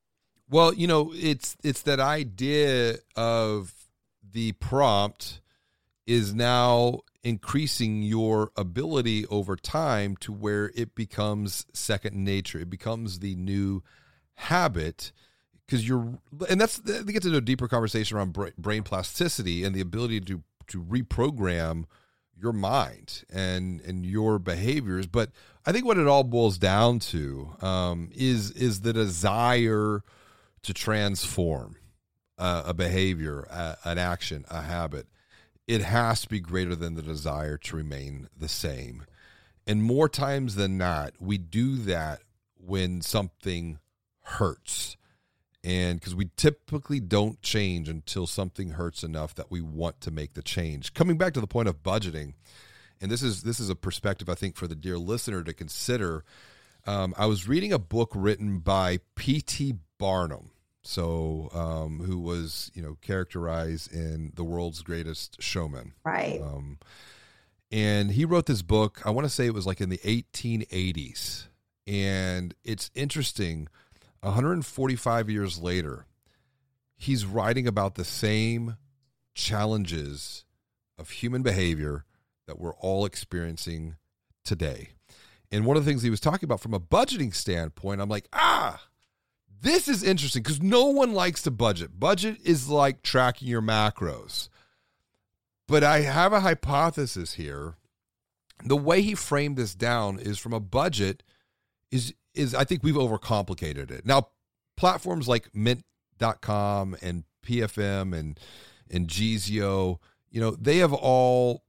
[0.49, 3.73] Well, you know, it's it's that idea of
[4.23, 5.41] the prompt
[6.07, 12.59] is now increasing your ability over time to where it becomes second nature.
[12.59, 13.81] It becomes the new
[14.35, 15.11] habit
[15.65, 19.81] because you're, and that's they get to a deeper conversation around brain plasticity and the
[19.81, 21.85] ability to to reprogram
[22.39, 25.07] your mind and and your behaviors.
[25.07, 25.31] But
[25.65, 30.03] I think what it all boils down to um, is is the desire
[30.61, 31.77] to transform
[32.37, 33.47] uh, a behavior,
[33.83, 35.07] an action, a habit
[35.67, 39.05] it has to be greater than the desire to remain the same.
[39.67, 42.21] And more times than not, we do that
[42.55, 43.79] when something
[44.21, 44.97] hurts.
[45.63, 50.33] And because we typically don't change until something hurts enough that we want to make
[50.35, 50.93] the change.
[50.93, 52.33] Coming back to the point of budgeting,
[53.01, 56.23] and this is this is a perspective I think for the dear listener to consider.
[56.85, 59.73] Um, I was reading a book written by P.T.
[59.97, 60.51] Barnum,
[60.85, 65.93] so um, who was you know characterized in the world's greatest showman.
[66.03, 66.41] Right.
[66.41, 66.79] Um,
[67.71, 71.47] and he wrote this book i want to say it was like in the 1880s
[71.87, 73.67] and it's interesting
[74.21, 76.05] 145 years later
[76.95, 78.77] he's writing about the same
[79.33, 80.45] challenges
[80.97, 82.05] of human behavior
[82.47, 83.95] that we're all experiencing
[84.43, 84.89] today.
[85.51, 88.27] And one of the things he was talking about from a budgeting standpoint i'm like
[88.33, 88.81] ah
[89.61, 91.99] this is interesting because no one likes to budget.
[91.99, 94.49] Budget is like tracking your macros.
[95.67, 97.75] But I have a hypothesis here.
[98.63, 101.23] The way he framed this down is from a budget
[101.91, 104.05] is is I think we've overcomplicated it.
[104.05, 104.29] Now,
[104.77, 108.39] platforms like mint.com and PFM and
[108.91, 109.99] and Geezeo,
[110.29, 111.63] you know, they have all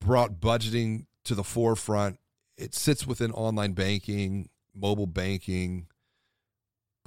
[0.00, 2.18] brought budgeting to the forefront.
[2.56, 5.86] It sits within online banking, mobile banking,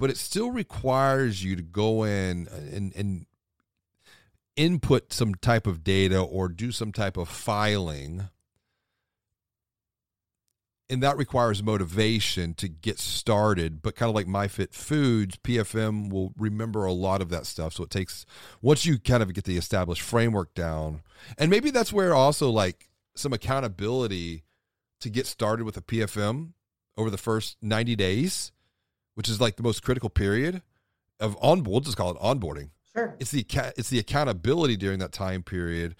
[0.02, 3.24] but it still requires you to go in uh, and, and
[4.56, 8.28] input some type of data or do some type of filing.
[10.90, 16.32] And that requires motivation to get started but kind of like myfit foods pfm will
[16.36, 17.72] remember a lot of that stuff.
[17.74, 18.26] So it takes
[18.60, 21.02] once you kind of get the established framework down
[21.38, 24.42] and maybe that's where also like some accountability
[25.00, 26.54] to get started with a pfm
[26.96, 28.50] over the first 90 days
[29.14, 30.62] which is like the most critical period
[31.20, 32.70] of on we'll just call it onboarding.
[32.94, 33.16] Sure.
[33.18, 33.46] it's the
[33.76, 35.94] it's the accountability during that time period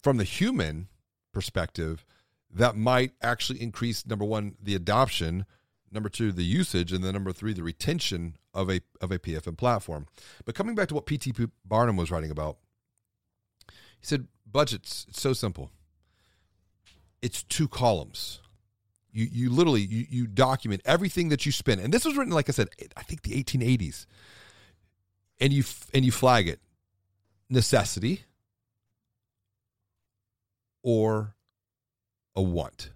[0.00, 0.86] from the human
[1.32, 2.04] perspective
[2.52, 5.44] that might actually increase number one the adoption
[5.90, 9.56] number two the usage and then number three the retention of a of a pfm
[9.56, 10.06] platform.
[10.44, 11.32] But coming back to what pt
[11.64, 12.58] barnum was writing about
[14.00, 15.70] he said budgets it's so simple.
[17.22, 18.40] It's two columns
[19.14, 22.48] you you literally you, you document everything that you spend and this was written like
[22.48, 24.04] i said i think the 1880s
[25.40, 26.60] and you and you flag it
[27.48, 28.24] necessity
[30.82, 31.34] or
[32.36, 32.90] a want.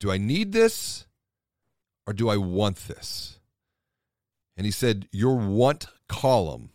[0.00, 1.06] Do I need this
[2.06, 3.38] or do I want this?
[4.56, 6.70] And he said, Your want column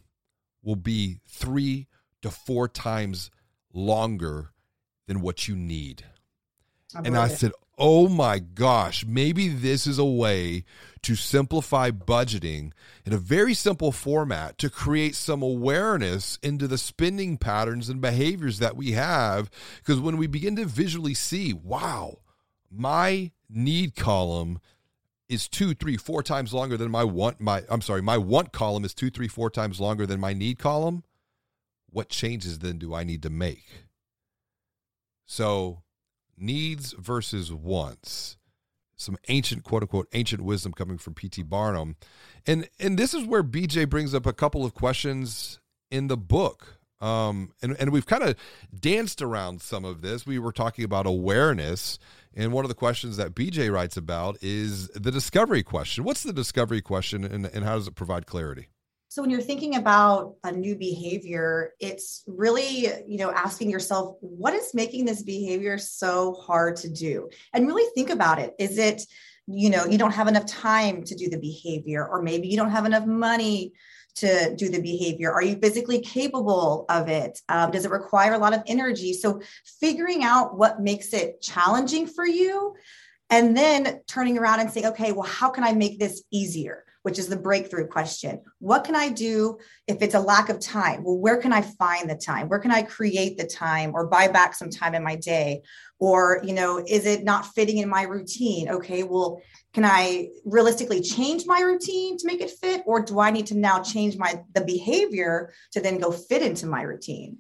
[0.64, 1.88] will be three
[2.22, 3.30] to four times
[3.74, 4.52] longer
[5.08, 6.06] than what you need.
[6.96, 7.52] I and I said,
[7.82, 10.66] Oh my gosh, maybe this is a way
[11.02, 12.74] to simplify budgeting
[13.06, 18.60] in a very simple format to create some awareness into the spending patterns and behaviors
[18.60, 19.50] that we have.
[19.78, 22.18] Because when we begin to visually see, wow,
[22.70, 24.60] my need column
[25.30, 28.84] is two, three, four times longer than my want, my, I'm sorry, my want column
[28.84, 31.04] is two, three, four times longer than my need column.
[31.90, 33.86] What changes then do I need to make?
[35.26, 35.84] So,
[36.42, 38.38] needs versus wants.
[38.96, 41.96] Some ancient quote unquote ancient wisdom coming from pt barnum.
[42.46, 45.60] And and this is where bj brings up a couple of questions
[45.90, 46.80] in the book.
[47.00, 48.36] Um and and we've kind of
[48.78, 50.26] danced around some of this.
[50.26, 51.98] We were talking about awareness
[52.36, 56.04] and one of the questions that bj writes about is the discovery question.
[56.04, 58.68] What's the discovery question and, and how does it provide clarity
[59.12, 64.54] So when you're thinking about a new behavior, it's really, you know, asking yourself, what
[64.54, 67.28] is making this behavior so hard to do?
[67.52, 68.54] And really think about it.
[68.60, 69.02] Is it,
[69.48, 72.70] you know, you don't have enough time to do the behavior, or maybe you don't
[72.70, 73.74] have enough money
[74.18, 75.32] to do the behavior?
[75.32, 77.40] Are you physically capable of it?
[77.50, 79.14] Um, does it require a lot of energy?
[79.14, 79.42] So
[79.80, 82.76] figuring out what makes it challenging for you
[83.32, 86.86] and then turning around and saying, okay, well, how can I make this easier?
[87.04, 88.42] Which is the breakthrough question.
[88.60, 91.04] What can I do if it's a lack of time?
[91.04, 92.50] Well, where can I find the time?
[92.50, 95.62] Where can I create the time or buy back some time in my day?
[96.00, 98.70] Or, you know, is it not fitting in my routine?
[98.70, 99.42] Okay, well,
[99.74, 102.84] can I realistically change my routine to make it fit?
[102.86, 106.66] Or do I need to now change my the behavior to then go fit into
[106.66, 107.38] my routine?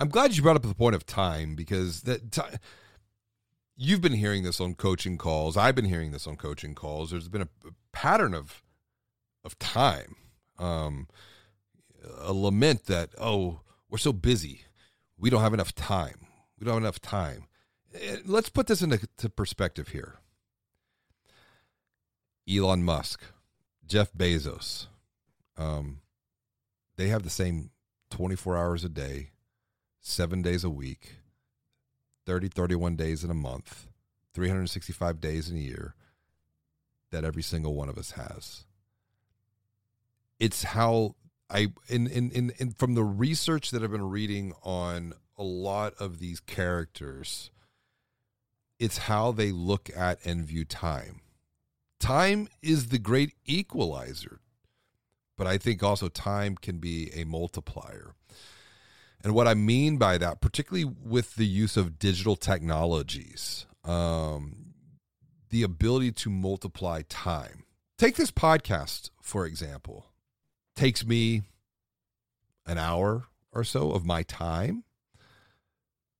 [0.00, 2.58] I'm glad you brought up the point of time because that
[3.76, 5.56] you've been hearing this on coaching calls.
[5.56, 7.10] I've been hearing this on coaching calls.
[7.10, 7.48] There's been a
[7.92, 8.62] pattern of
[9.44, 10.16] of time,
[10.58, 11.08] um,
[12.18, 14.62] a lament that oh we're so busy,
[15.18, 16.26] we don't have enough time.
[16.58, 17.46] We don't have enough time.
[17.94, 18.98] Eh, Let's put this into
[19.30, 20.18] perspective here.
[22.48, 23.22] Elon Musk,
[23.86, 24.86] Jeff Bezos,
[25.56, 26.00] um,
[26.96, 27.70] they have the same
[28.10, 29.30] 24 hours a day,
[30.00, 31.16] seven days a week,
[32.26, 33.86] 30, 31 days in a month,
[34.34, 35.94] 365 days in a year
[37.10, 38.64] that every single one of us has.
[40.40, 41.14] It's how
[41.50, 45.94] I, in, in, in, in from the research that I've been reading on a lot
[46.00, 47.50] of these characters,
[48.78, 51.20] it's how they look at and view time.
[51.98, 54.40] Time is the great equalizer,
[55.36, 58.14] but I think also time can be a multiplier.
[59.22, 64.72] And what I mean by that, particularly with the use of digital technologies, um,
[65.50, 67.64] the ability to multiply time.
[67.98, 70.09] Take this podcast, for example.
[70.76, 71.42] Takes me
[72.66, 74.84] an hour or so of my time,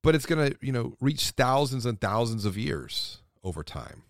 [0.03, 4.03] but it's going to, you know, reach thousands and thousands of years over time.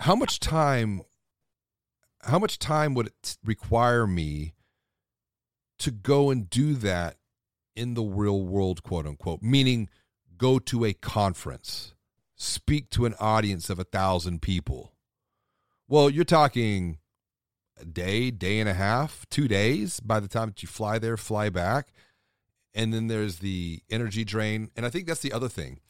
[0.00, 1.02] How much time
[2.22, 4.52] how much time would it require me
[5.78, 7.16] to go and do that
[7.74, 9.88] in the real world, quote unquote, meaning
[10.36, 11.94] go to a conference,
[12.36, 14.92] speak to an audience of a thousand people.
[15.88, 16.98] Well, you're talking
[17.84, 21.48] day, day and a half, two days by the time that you fly there, fly
[21.48, 21.92] back.
[22.74, 24.70] And then there's the energy drain.
[24.76, 25.80] And I think that's the other thing.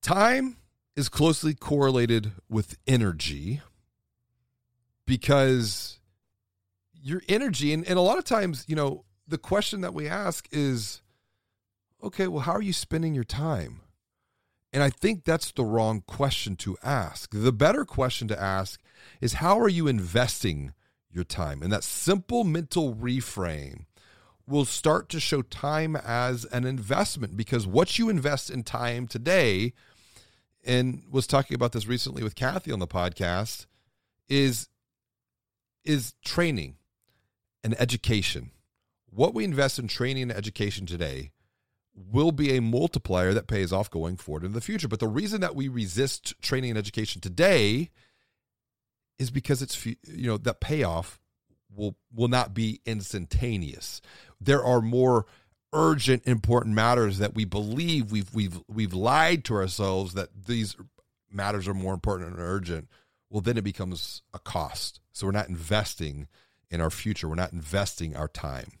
[0.00, 0.56] Time
[0.96, 3.60] is closely correlated with energy
[5.06, 5.98] because
[7.02, 10.46] your energy and, and a lot of times you know the question that we ask
[10.52, 11.02] is
[12.02, 13.80] okay well how are you spending your time
[14.72, 18.80] and i think that's the wrong question to ask the better question to ask
[19.20, 20.72] is how are you investing
[21.12, 23.84] your time and that simple mental reframe
[24.46, 29.72] will start to show time as an investment because what you invest in time today
[30.64, 33.66] and was talking about this recently with Kathy on the podcast
[34.28, 34.68] is
[35.84, 36.76] is training
[37.64, 38.50] and education.
[39.10, 41.32] What we invest in training and education today
[41.94, 44.88] will be a multiplier that pays off going forward in the future.
[44.88, 47.90] But the reason that we resist training and education today
[49.22, 49.96] is because it's you
[50.26, 51.18] know that payoff
[51.74, 54.02] will will not be instantaneous.
[54.40, 55.26] There are more
[55.72, 60.76] urgent important matters that we believe we've we've we've lied to ourselves that these
[61.30, 62.88] matters are more important and urgent.
[63.30, 65.00] Well then it becomes a cost.
[65.12, 66.28] So we're not investing
[66.70, 67.28] in our future.
[67.28, 68.72] We're not investing our time.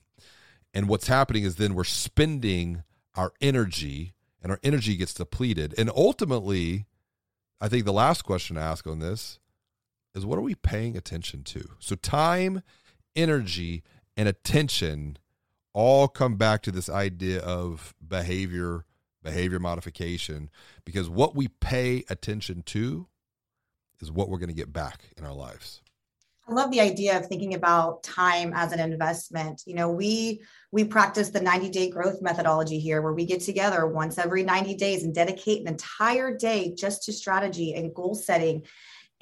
[0.74, 2.82] And what's happening is then we're spending
[3.14, 5.74] our energy and our energy gets depleted.
[5.78, 6.86] And ultimately
[7.60, 9.38] i think the last question to ask on this
[10.14, 12.62] is what are we paying attention to so time
[13.16, 13.82] energy
[14.16, 15.16] and attention
[15.72, 18.84] all come back to this idea of behavior,
[19.22, 20.50] behavior modification,
[20.84, 23.06] because what we pay attention to
[24.00, 25.80] is what we're going to get back in our lives.
[26.48, 29.62] I love the idea of thinking about time as an investment.
[29.64, 30.42] You know, we
[30.72, 35.04] we practice the 90-day growth methodology here where we get together once every 90 days
[35.04, 38.64] and dedicate an entire day just to strategy and goal setting.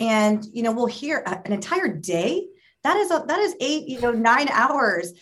[0.00, 2.46] And you know, we'll hear uh, an entire day
[2.82, 5.12] that is a, that is eight you know nine hours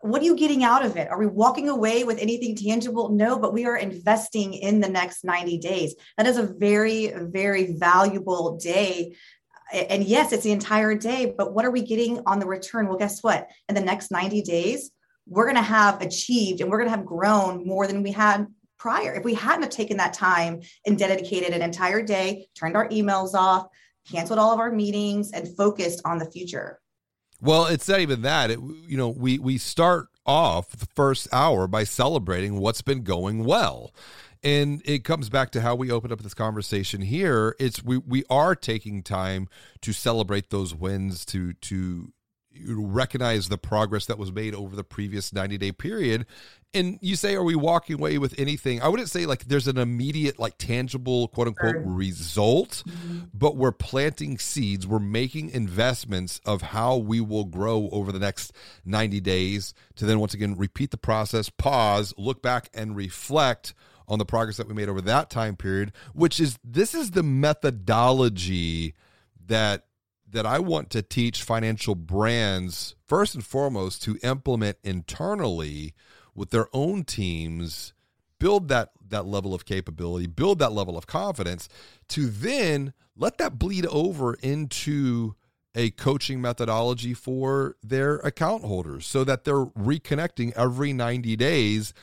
[0.00, 1.08] what are you getting out of it?
[1.10, 3.08] Are we walking away with anything tangible?
[3.08, 5.94] No, but we are investing in the next 90 days.
[6.16, 9.16] That is a very, very valuable day.
[9.72, 12.86] And yes, it's the entire day, but what are we getting on the return?
[12.86, 13.48] Well, guess what?
[13.68, 14.90] In the next 90 days,
[15.26, 18.46] we're going to have achieved and we're going to have grown more than we had
[18.78, 19.12] prior.
[19.12, 23.34] If we hadn't have taken that time and dedicated an entire day, turned our emails
[23.34, 23.66] off,
[24.10, 26.80] canceled all of our meetings, and focused on the future.
[27.40, 28.50] Well, it's not even that.
[28.50, 33.44] It, you know, we we start off the first hour by celebrating what's been going
[33.44, 33.94] well.
[34.42, 37.56] And it comes back to how we opened up this conversation here.
[37.58, 39.48] It's we we are taking time
[39.82, 42.12] to celebrate those wins, to to
[42.66, 46.26] recognize the progress that was made over the previous 90 day period
[46.74, 49.78] and you say are we walking away with anything i wouldn't say like there's an
[49.78, 53.20] immediate like tangible quote unquote result mm-hmm.
[53.32, 58.52] but we're planting seeds we're making investments of how we will grow over the next
[58.84, 63.74] 90 days to then once again repeat the process pause look back and reflect
[64.06, 67.22] on the progress that we made over that time period which is this is the
[67.22, 68.94] methodology
[69.46, 69.87] that
[70.30, 75.94] that I want to teach financial brands first and foremost to implement internally
[76.34, 77.92] with their own teams,
[78.38, 81.68] build that that level of capability, build that level of confidence
[82.08, 85.34] to then let that bleed over into
[85.74, 91.94] a coaching methodology for their account holders so that they're reconnecting every 90 days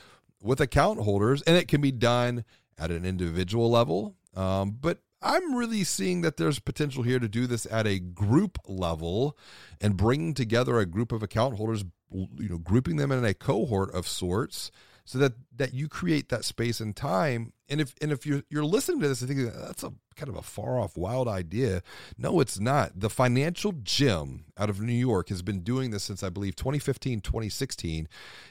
[0.42, 1.42] with account holders.
[1.42, 2.44] And it can be done
[2.78, 7.46] at an individual level um, but I'm really seeing that there's potential here to do
[7.46, 9.36] this at a group level
[9.80, 13.92] and bringing together a group of account holders, you know, grouping them in a cohort
[13.94, 14.70] of sorts
[15.06, 17.52] so that that you create that space and time.
[17.68, 20.36] And if and if you're you're listening to this and thinking that's a kind of
[20.36, 21.82] a far off wild idea,
[22.18, 22.98] no, it's not.
[22.98, 27.20] The financial gym out of New York has been doing this since I believe 2015,
[27.20, 28.08] 2016,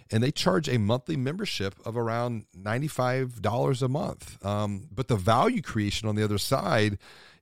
[0.10, 4.46] and they charge a monthly membership of around $95 a month.
[4.46, 6.98] Um, but the value creation on the other side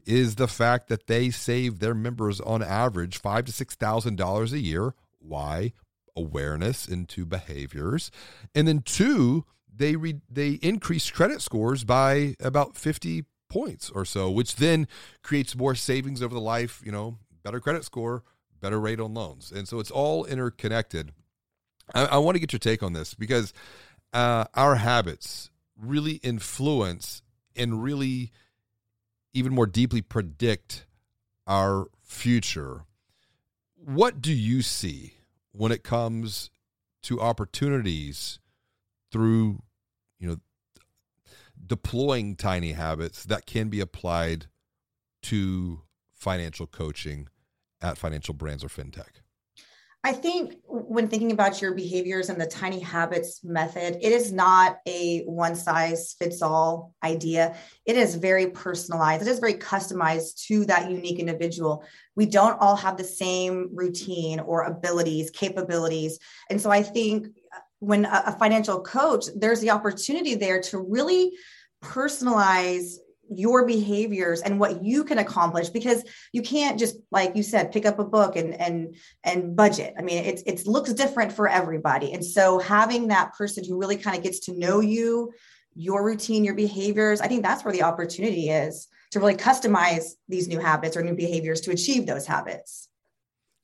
[0.05, 4.53] is the fact that they save their members on average five to six thousand dollars
[4.53, 4.95] a year.
[5.19, 5.73] Why?
[6.15, 8.11] Awareness into behaviors,
[8.53, 9.45] and then two,
[9.75, 14.87] they re- they increase credit scores by about 50 points or so, which then
[15.21, 18.23] creates more savings over the life, you know, better credit score,
[18.61, 19.51] better rate on loans.
[19.51, 21.11] And so it's all interconnected.
[21.93, 23.53] I, I want to get your take on this because
[24.13, 27.21] uh, our habits really influence
[27.55, 28.31] and really
[29.33, 30.85] even more deeply predict
[31.47, 32.85] our future.
[33.75, 35.15] What do you see
[35.53, 36.49] when it comes
[37.03, 38.39] to opportunities
[39.11, 39.61] through
[40.19, 40.37] you know
[41.65, 44.47] deploying tiny habits that can be applied
[45.21, 45.81] to
[46.11, 47.27] financial coaching
[47.81, 49.21] at financial brands or fintech
[50.05, 54.79] I think when thinking about your behaviors and the tiny habits method, it is not
[54.85, 57.55] a one size fits all idea.
[57.85, 61.85] It is very personalized, it is very customized to that unique individual.
[62.17, 66.19] We don't all have the same routine or abilities, capabilities.
[66.49, 71.31] And so I think uh, when a financial coach, there's the opportunity there to really
[71.81, 72.95] personalize
[73.29, 76.03] your behaviors and what you can accomplish because
[76.33, 79.93] you can't just like you said pick up a book and and and budget.
[79.97, 82.13] I mean it's it looks different for everybody.
[82.13, 85.31] And so having that person who really kind of gets to know you
[85.75, 90.47] your routine your behaviors i think that's where the opportunity is to really customize these
[90.47, 92.89] new habits or new behaviors to achieve those habits.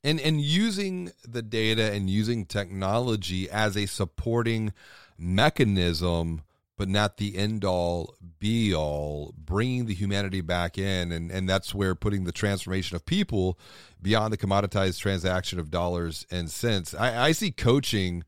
[0.04, 4.72] And and using the data and using technology as a supporting
[5.18, 6.42] mechanism
[6.80, 11.12] but not the end all be all, bringing the humanity back in.
[11.12, 13.58] And, and that's where putting the transformation of people
[14.00, 16.94] beyond the commoditized transaction of dollars and cents.
[16.94, 18.24] I, I see coaching,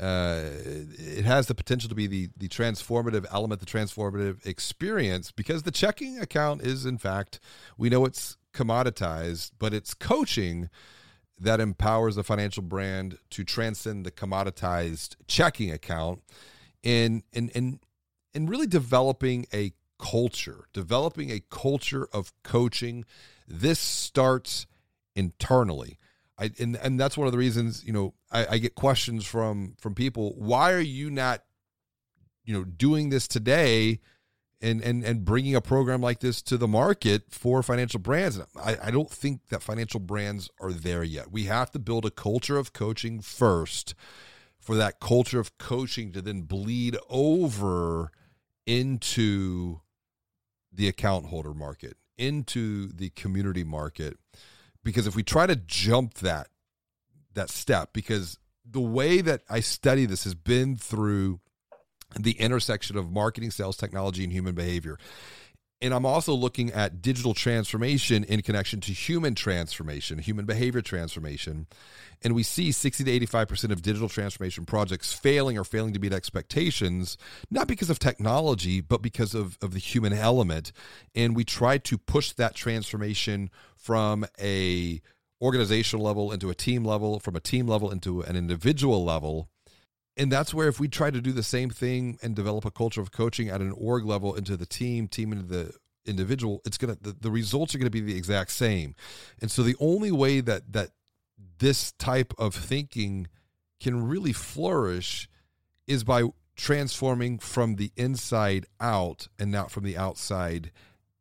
[0.00, 0.40] uh,
[0.98, 5.70] it has the potential to be the, the transformative element, the transformative experience, because the
[5.70, 7.38] checking account is, in fact,
[7.78, 10.70] we know it's commoditized, but it's coaching
[11.38, 16.20] that empowers the financial brand to transcend the commoditized checking account
[16.84, 17.78] and and and
[18.34, 23.04] and really developing a culture, developing a culture of coaching.
[23.46, 24.66] This starts
[25.14, 25.98] internally.
[26.38, 29.74] I, and, and that's one of the reasons, you know, I, I get questions from
[29.78, 30.34] from people.
[30.36, 31.44] Why are you not,
[32.44, 34.00] you know, doing this today
[34.62, 38.40] and and and bringing a program like this to the market for financial brands.
[38.56, 41.32] I, I, don't think that financial brands are there yet.
[41.32, 43.94] We have to build a culture of coaching first
[44.60, 48.12] for that culture of coaching to then bleed over
[48.66, 49.80] into
[50.72, 54.16] the account holder market, into the community market.
[54.84, 56.48] Because if we try to jump that
[57.34, 61.40] that step, because the way that I study this has been through
[62.18, 64.98] the intersection of marketing, sales, technology, and human behavior.
[65.82, 71.66] And I'm also looking at digital transformation in connection to human transformation, human behavior transformation.
[72.22, 76.12] And we see 60 to 85% of digital transformation projects failing or failing to meet
[76.12, 77.18] expectations,
[77.50, 80.70] not because of technology, but because of, of the human element.
[81.16, 85.02] And we try to push that transformation from a
[85.40, 89.48] organizational level into a team level, from a team level into an individual level
[90.16, 93.00] and that's where if we try to do the same thing and develop a culture
[93.00, 95.72] of coaching at an org level into the team team into the
[96.04, 98.94] individual it's gonna the, the results are gonna be the exact same.
[99.40, 100.90] And so the only way that that
[101.58, 103.28] this type of thinking
[103.80, 105.28] can really flourish
[105.86, 106.24] is by
[106.56, 110.70] transforming from the inside out and not from the outside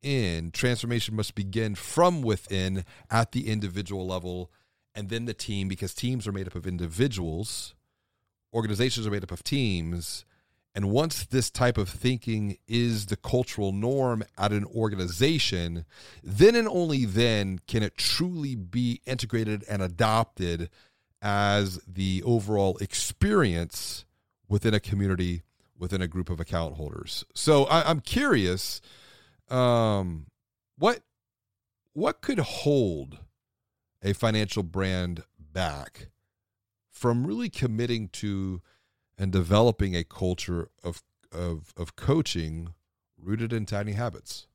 [0.02, 0.52] in.
[0.52, 4.52] Transformation must begin from within at the individual level
[4.94, 7.76] and then the team because teams are made up of individuals
[8.54, 10.26] organizations are made up of teams.
[10.74, 15.86] And once this type of thinking is the cultural norm at an organization,
[16.24, 20.70] then and only then can it truly be integrated and adopted
[21.22, 24.06] as the overall experience
[24.48, 25.44] within a community,
[25.78, 27.26] within a group of account holders.
[27.36, 28.82] So I, am curious,
[29.50, 30.28] um,
[30.78, 31.02] what
[31.94, 33.20] what could hold
[34.02, 36.08] a financial brand back
[37.02, 38.62] from really committing to
[39.18, 42.76] and developing a culture of of of coaching
[43.18, 44.46] rooted in tiny habits?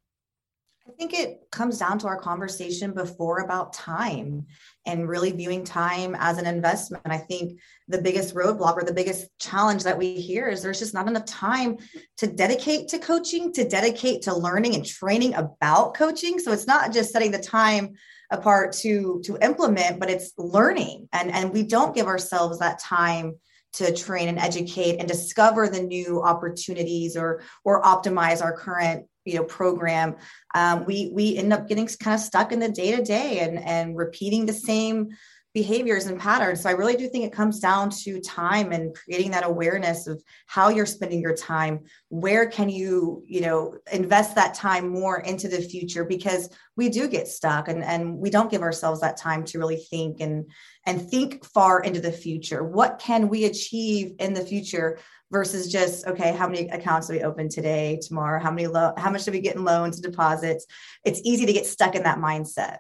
[0.89, 4.47] I think it comes down to our conversation before about time
[4.87, 7.03] and really viewing time as an investment.
[7.07, 10.95] I think the biggest roadblock or the biggest challenge that we hear is there's just
[10.95, 11.79] not enough time
[12.19, 16.39] to dedicate to coaching, to dedicate to learning and training about coaching.
[16.39, 17.97] So it's not just setting the time
[18.31, 21.09] apart to to implement but it's learning.
[21.13, 23.37] And and we don't give ourselves that time
[23.75, 29.35] to train and educate and discover the new opportunities or or optimize our current you
[29.35, 30.17] know program.
[30.55, 33.59] Um, we we end up getting kind of stuck in the day to day and
[33.59, 35.11] and repeating the same
[35.57, 36.61] behaviors and patterns.
[36.61, 40.23] So I really do think it comes down to time and creating that awareness of
[40.45, 41.81] how you're spending your time.
[42.11, 47.09] Where can you, you know, invest that time more into the future because we do
[47.09, 50.45] get stuck and, and we don't give ourselves that time to really think and
[50.85, 52.63] and think far into the future.
[52.63, 54.99] What can we achieve in the future
[55.33, 58.43] versus just okay, how many accounts do we open today, tomorrow?
[58.43, 60.67] How many lo- how much do we get in loans, and deposits?
[61.03, 62.77] It's easy to get stuck in that mindset.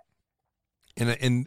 [0.99, 1.47] And and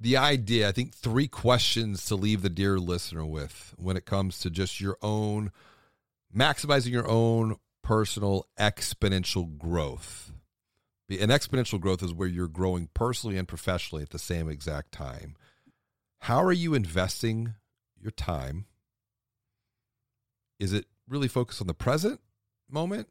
[0.00, 4.38] the idea, I think three questions to leave the dear listener with when it comes
[4.40, 5.50] to just your own
[6.34, 10.32] maximizing your own personal exponential growth.
[11.08, 15.36] An exponential growth is where you're growing personally and professionally at the same exact time.
[16.20, 17.54] how are you investing
[18.00, 18.64] your time?
[20.58, 22.20] Is it really focused on the present
[22.70, 23.08] moment?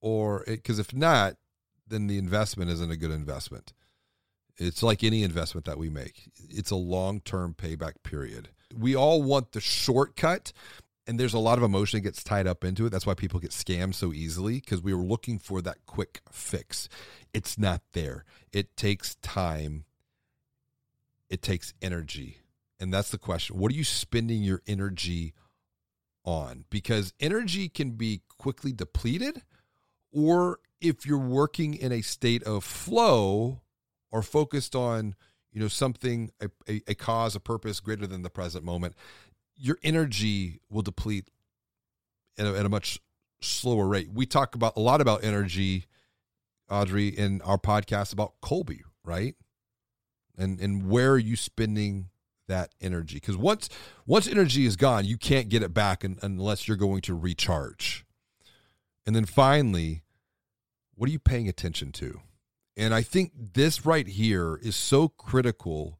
[0.00, 1.36] Or because if not,
[1.86, 3.72] then the investment isn't a good investment.
[4.58, 8.48] It's like any investment that we make, it's a long term payback period.
[8.76, 10.52] We all want the shortcut,
[11.06, 12.90] and there's a lot of emotion that gets tied up into it.
[12.90, 16.88] That's why people get scammed so easily because we were looking for that quick fix.
[17.32, 18.24] It's not there.
[18.52, 19.84] It takes time,
[21.30, 22.38] it takes energy.
[22.80, 23.58] And that's the question.
[23.58, 25.34] What are you spending your energy
[26.24, 26.64] on?
[26.70, 29.42] Because energy can be quickly depleted,
[30.12, 33.62] or if you're working in a state of flow
[34.10, 35.14] or focused on
[35.52, 38.94] you know something a, a, a, cause a purpose greater than the present moment
[39.56, 41.30] your energy will deplete
[42.38, 43.00] at a, at a much
[43.40, 44.08] slower rate.
[44.12, 45.86] We talk about a lot about energy
[46.70, 49.34] audrey in our podcast about Kolbe right?
[50.36, 52.10] And and where are you spending
[52.46, 53.16] that energy?
[53.16, 53.68] Because once
[54.06, 58.04] once energy is gone you can't get it back unless you're going to recharge.
[59.06, 60.02] And then finally
[60.94, 62.20] what are you paying attention to
[62.78, 65.98] and I think this right here is so critical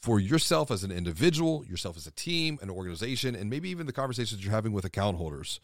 [0.00, 3.92] for yourself as an individual, yourself as a team, an organization, and maybe even the
[3.92, 5.60] conversations you're having with account holders.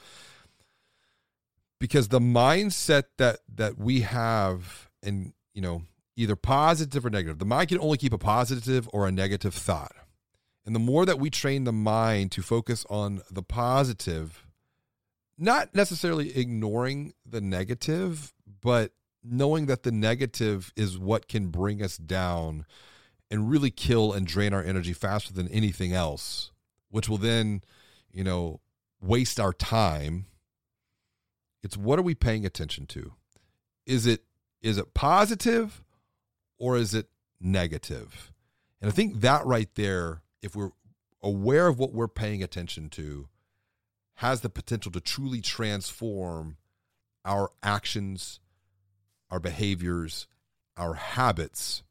[1.80, 5.82] Because the mindset that that we have and you know,
[6.16, 7.38] either positive or negative.
[7.38, 9.94] The mind can only keep a positive or a negative thought.
[10.66, 14.46] And the more that we train the mind to focus on the positive,
[15.38, 18.92] not necessarily ignoring the negative, but
[19.24, 22.66] knowing that the negative is what can bring us down
[23.30, 26.50] and really kill and drain our energy faster than anything else,
[26.90, 27.62] which will then,
[28.12, 28.60] you know,
[29.00, 30.26] waste our time.
[31.62, 33.14] It's what are we paying attention to?
[33.86, 34.24] Is it
[34.62, 35.82] is it positive
[36.58, 37.08] or is it
[37.40, 38.32] negative?
[38.80, 40.70] And I think that right there, if we're
[41.22, 43.28] aware of what we're paying attention to,
[44.16, 46.56] has the potential to truly transform
[47.24, 48.40] our actions
[49.30, 50.26] our behaviors,
[50.76, 51.82] our habits,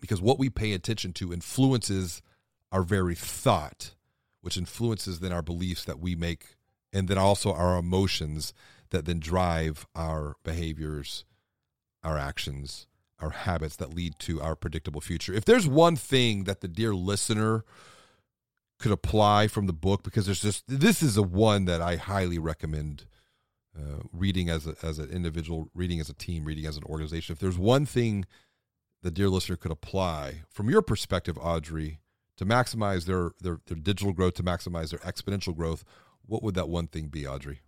[0.00, 2.22] because what we pay attention to influences
[2.72, 3.94] our very thought,
[4.40, 6.56] which influences then our beliefs that we make,
[6.92, 8.52] and then also our emotions
[8.90, 11.24] that then drive our behaviors,
[12.02, 12.86] our actions,
[13.20, 15.34] our habits that lead to our predictable future.
[15.34, 17.64] If there's one thing that the dear listener
[18.78, 22.38] could apply from the book, because there's just this is a one that I highly
[22.38, 23.04] recommend
[23.80, 27.32] uh, reading as a, as an individual, reading as a team, reading as an organization.
[27.32, 28.26] If there's one thing
[29.02, 32.00] the dear listener could apply from your perspective, Audrey,
[32.36, 35.84] to maximize their, their their digital growth, to maximize their exponential growth,
[36.26, 37.60] what would that one thing be, Audrey?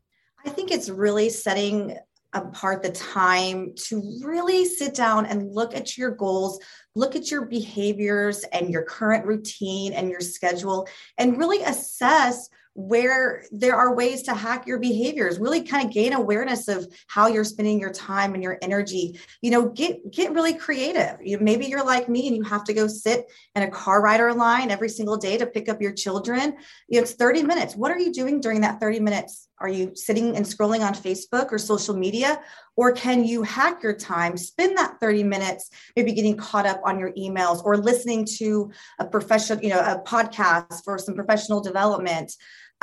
[0.45, 1.97] I think it's really setting
[2.35, 6.59] apart the time to really sit down and look at your goals,
[6.95, 10.89] look at your behaviors and your current routine and your schedule,
[11.19, 16.13] and really assess where there are ways to hack your behaviors really kind of gain
[16.13, 19.19] awareness of how you're spending your time and your energy.
[19.41, 21.19] You know get get really creative.
[21.23, 24.33] You maybe you're like me and you have to go sit in a car rider
[24.33, 26.57] line every single day to pick up your children.
[26.89, 27.77] It's 30 minutes.
[27.77, 31.51] What are you doing during that 30 minutes are you sitting and scrolling on facebook
[31.53, 32.41] or social media
[32.77, 36.99] or can you hack your time spend that 30 minutes maybe getting caught up on
[36.99, 42.33] your emails or listening to a professional you know a podcast for some professional development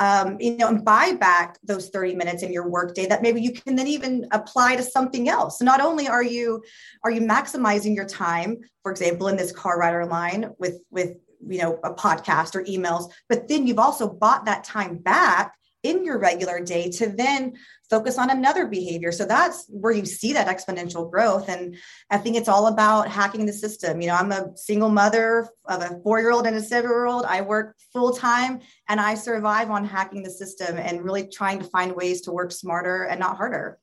[0.00, 3.52] um, you know, and buy back those 30 minutes in your workday that maybe you
[3.52, 5.58] can then even apply to something else.
[5.58, 6.62] So not only are you
[7.04, 11.60] are you maximizing your time, for example, in this car rider line with with you
[11.60, 16.18] know a podcast or emails, but then you've also bought that time back in your
[16.18, 17.54] regular day to then
[17.88, 19.10] focus on another behavior.
[19.12, 21.48] So that's where you see that exponential growth.
[21.48, 21.76] And
[22.10, 24.00] I think it's all about hacking the system.
[24.00, 27.06] You know, I'm a single mother of a four year old and a seven year
[27.06, 27.24] old.
[27.24, 31.64] I work full time and I survive on hacking the system and really trying to
[31.64, 33.78] find ways to work smarter and not harder.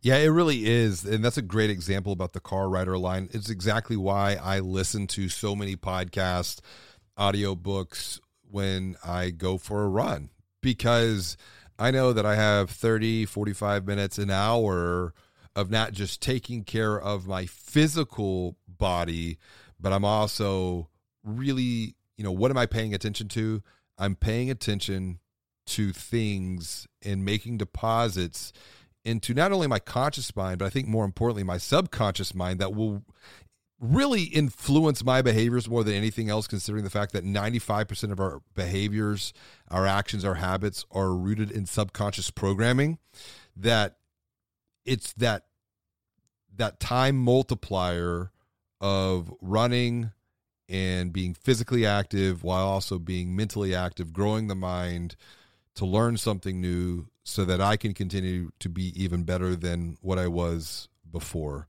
[0.00, 1.04] Yeah, it really is.
[1.04, 3.28] And that's a great example about the car rider line.
[3.32, 6.60] It's exactly why I listen to so many podcasts,
[7.18, 10.30] audiobooks when I go for a run
[10.66, 11.36] because
[11.78, 15.14] I know that I have 30, 45 minutes, an hour
[15.54, 19.38] of not just taking care of my physical body,
[19.78, 20.88] but I'm also
[21.22, 23.62] really, you know, what am I paying attention to?
[23.96, 25.20] I'm paying attention
[25.66, 28.52] to things and making deposits
[29.04, 32.74] into not only my conscious mind, but I think more importantly, my subconscious mind that
[32.74, 33.04] will
[33.80, 38.40] really influence my behaviors more than anything else, considering the fact that 95% of our
[38.54, 39.32] behaviors,
[39.70, 42.98] our actions, our habits are rooted in subconscious programming.
[43.56, 43.96] That
[44.84, 45.44] it's that
[46.56, 48.30] that time multiplier
[48.80, 50.12] of running
[50.68, 55.16] and being physically active while also being mentally active, growing the mind
[55.74, 60.18] to learn something new so that I can continue to be even better than what
[60.18, 61.68] I was before.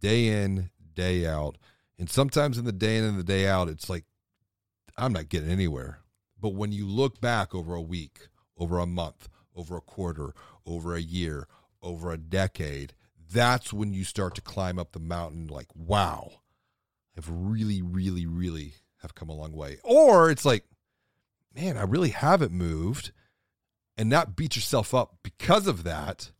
[0.00, 1.56] Day in, day out.
[1.98, 4.04] And sometimes in the day in and the day out, it's like,
[4.96, 6.00] I'm not getting anywhere.
[6.40, 10.32] But when you look back over a week, over a month, over a quarter,
[10.66, 11.46] over a year,
[11.82, 12.94] over a decade,
[13.32, 16.30] that's when you start to climb up the mountain like, wow,
[17.16, 19.78] I've really, really, really have come a long way.
[19.84, 20.64] Or it's like,
[21.54, 23.12] man, I really haven't moved
[23.96, 26.32] and not beat yourself up because of that,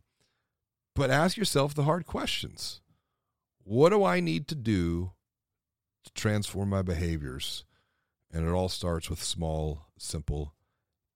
[0.95, 2.81] but ask yourself the hard questions.
[3.63, 5.11] What do I need to do
[6.03, 7.63] to transform my behaviors?
[8.31, 10.53] And it all starts with small, simple,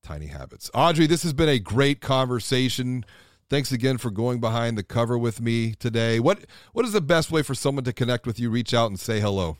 [0.04, 0.70] tiny habits.
[0.74, 3.06] Audrey, this has been a great conversation.
[3.50, 6.20] Thanks again for going behind the cover with me today.
[6.20, 9.00] What what is the best way for someone to connect with you, reach out and
[9.00, 9.58] say hello?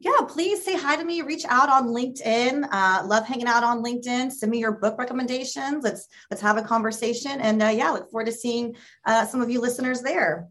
[0.00, 1.22] yeah, please say hi to me.
[1.22, 2.68] Reach out on LinkedIn.
[2.70, 4.30] Uh, love hanging out on LinkedIn.
[4.30, 5.82] Send me your book recommendations.
[5.82, 7.40] Let's let's have a conversation.
[7.40, 10.48] And uh, yeah, look forward to seeing uh, some of you listeners there.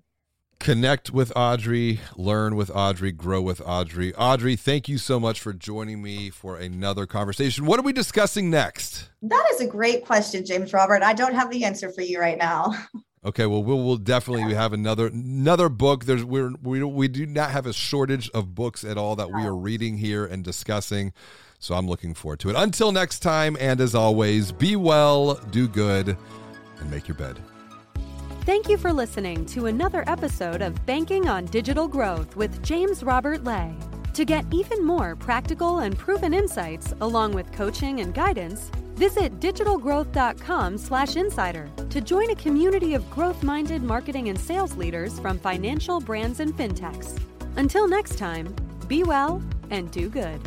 [0.60, 4.14] Connect with Audrey, learn with Audrey, grow with Audrey.
[4.16, 7.66] Audrey, thank you so much for joining me for another conversation.
[7.66, 9.10] What are we discussing next?
[9.22, 11.04] That is a great question, James Robert.
[11.04, 12.74] I don't have the answer for you right now.
[13.26, 16.06] Okay, well, we'll, we'll definitely have another another book.
[16.06, 19.44] There's we're, we we do not have a shortage of books at all that we
[19.44, 21.12] are reading here and discussing.
[21.60, 22.56] So I'm looking forward to it.
[22.56, 26.16] Until next time, and as always, be well, do good,
[26.80, 27.42] and make your bed.
[28.48, 33.44] Thank you for listening to another episode of Banking on Digital Growth with James Robert
[33.44, 33.76] Lay.
[34.14, 41.70] To get even more practical and proven insights, along with coaching and guidance, visit digitalgrowth.com/insider
[41.90, 47.20] to join a community of growth-minded marketing and sales leaders from financial brands and fintechs.
[47.58, 48.56] Until next time,
[48.88, 50.40] be well and do good.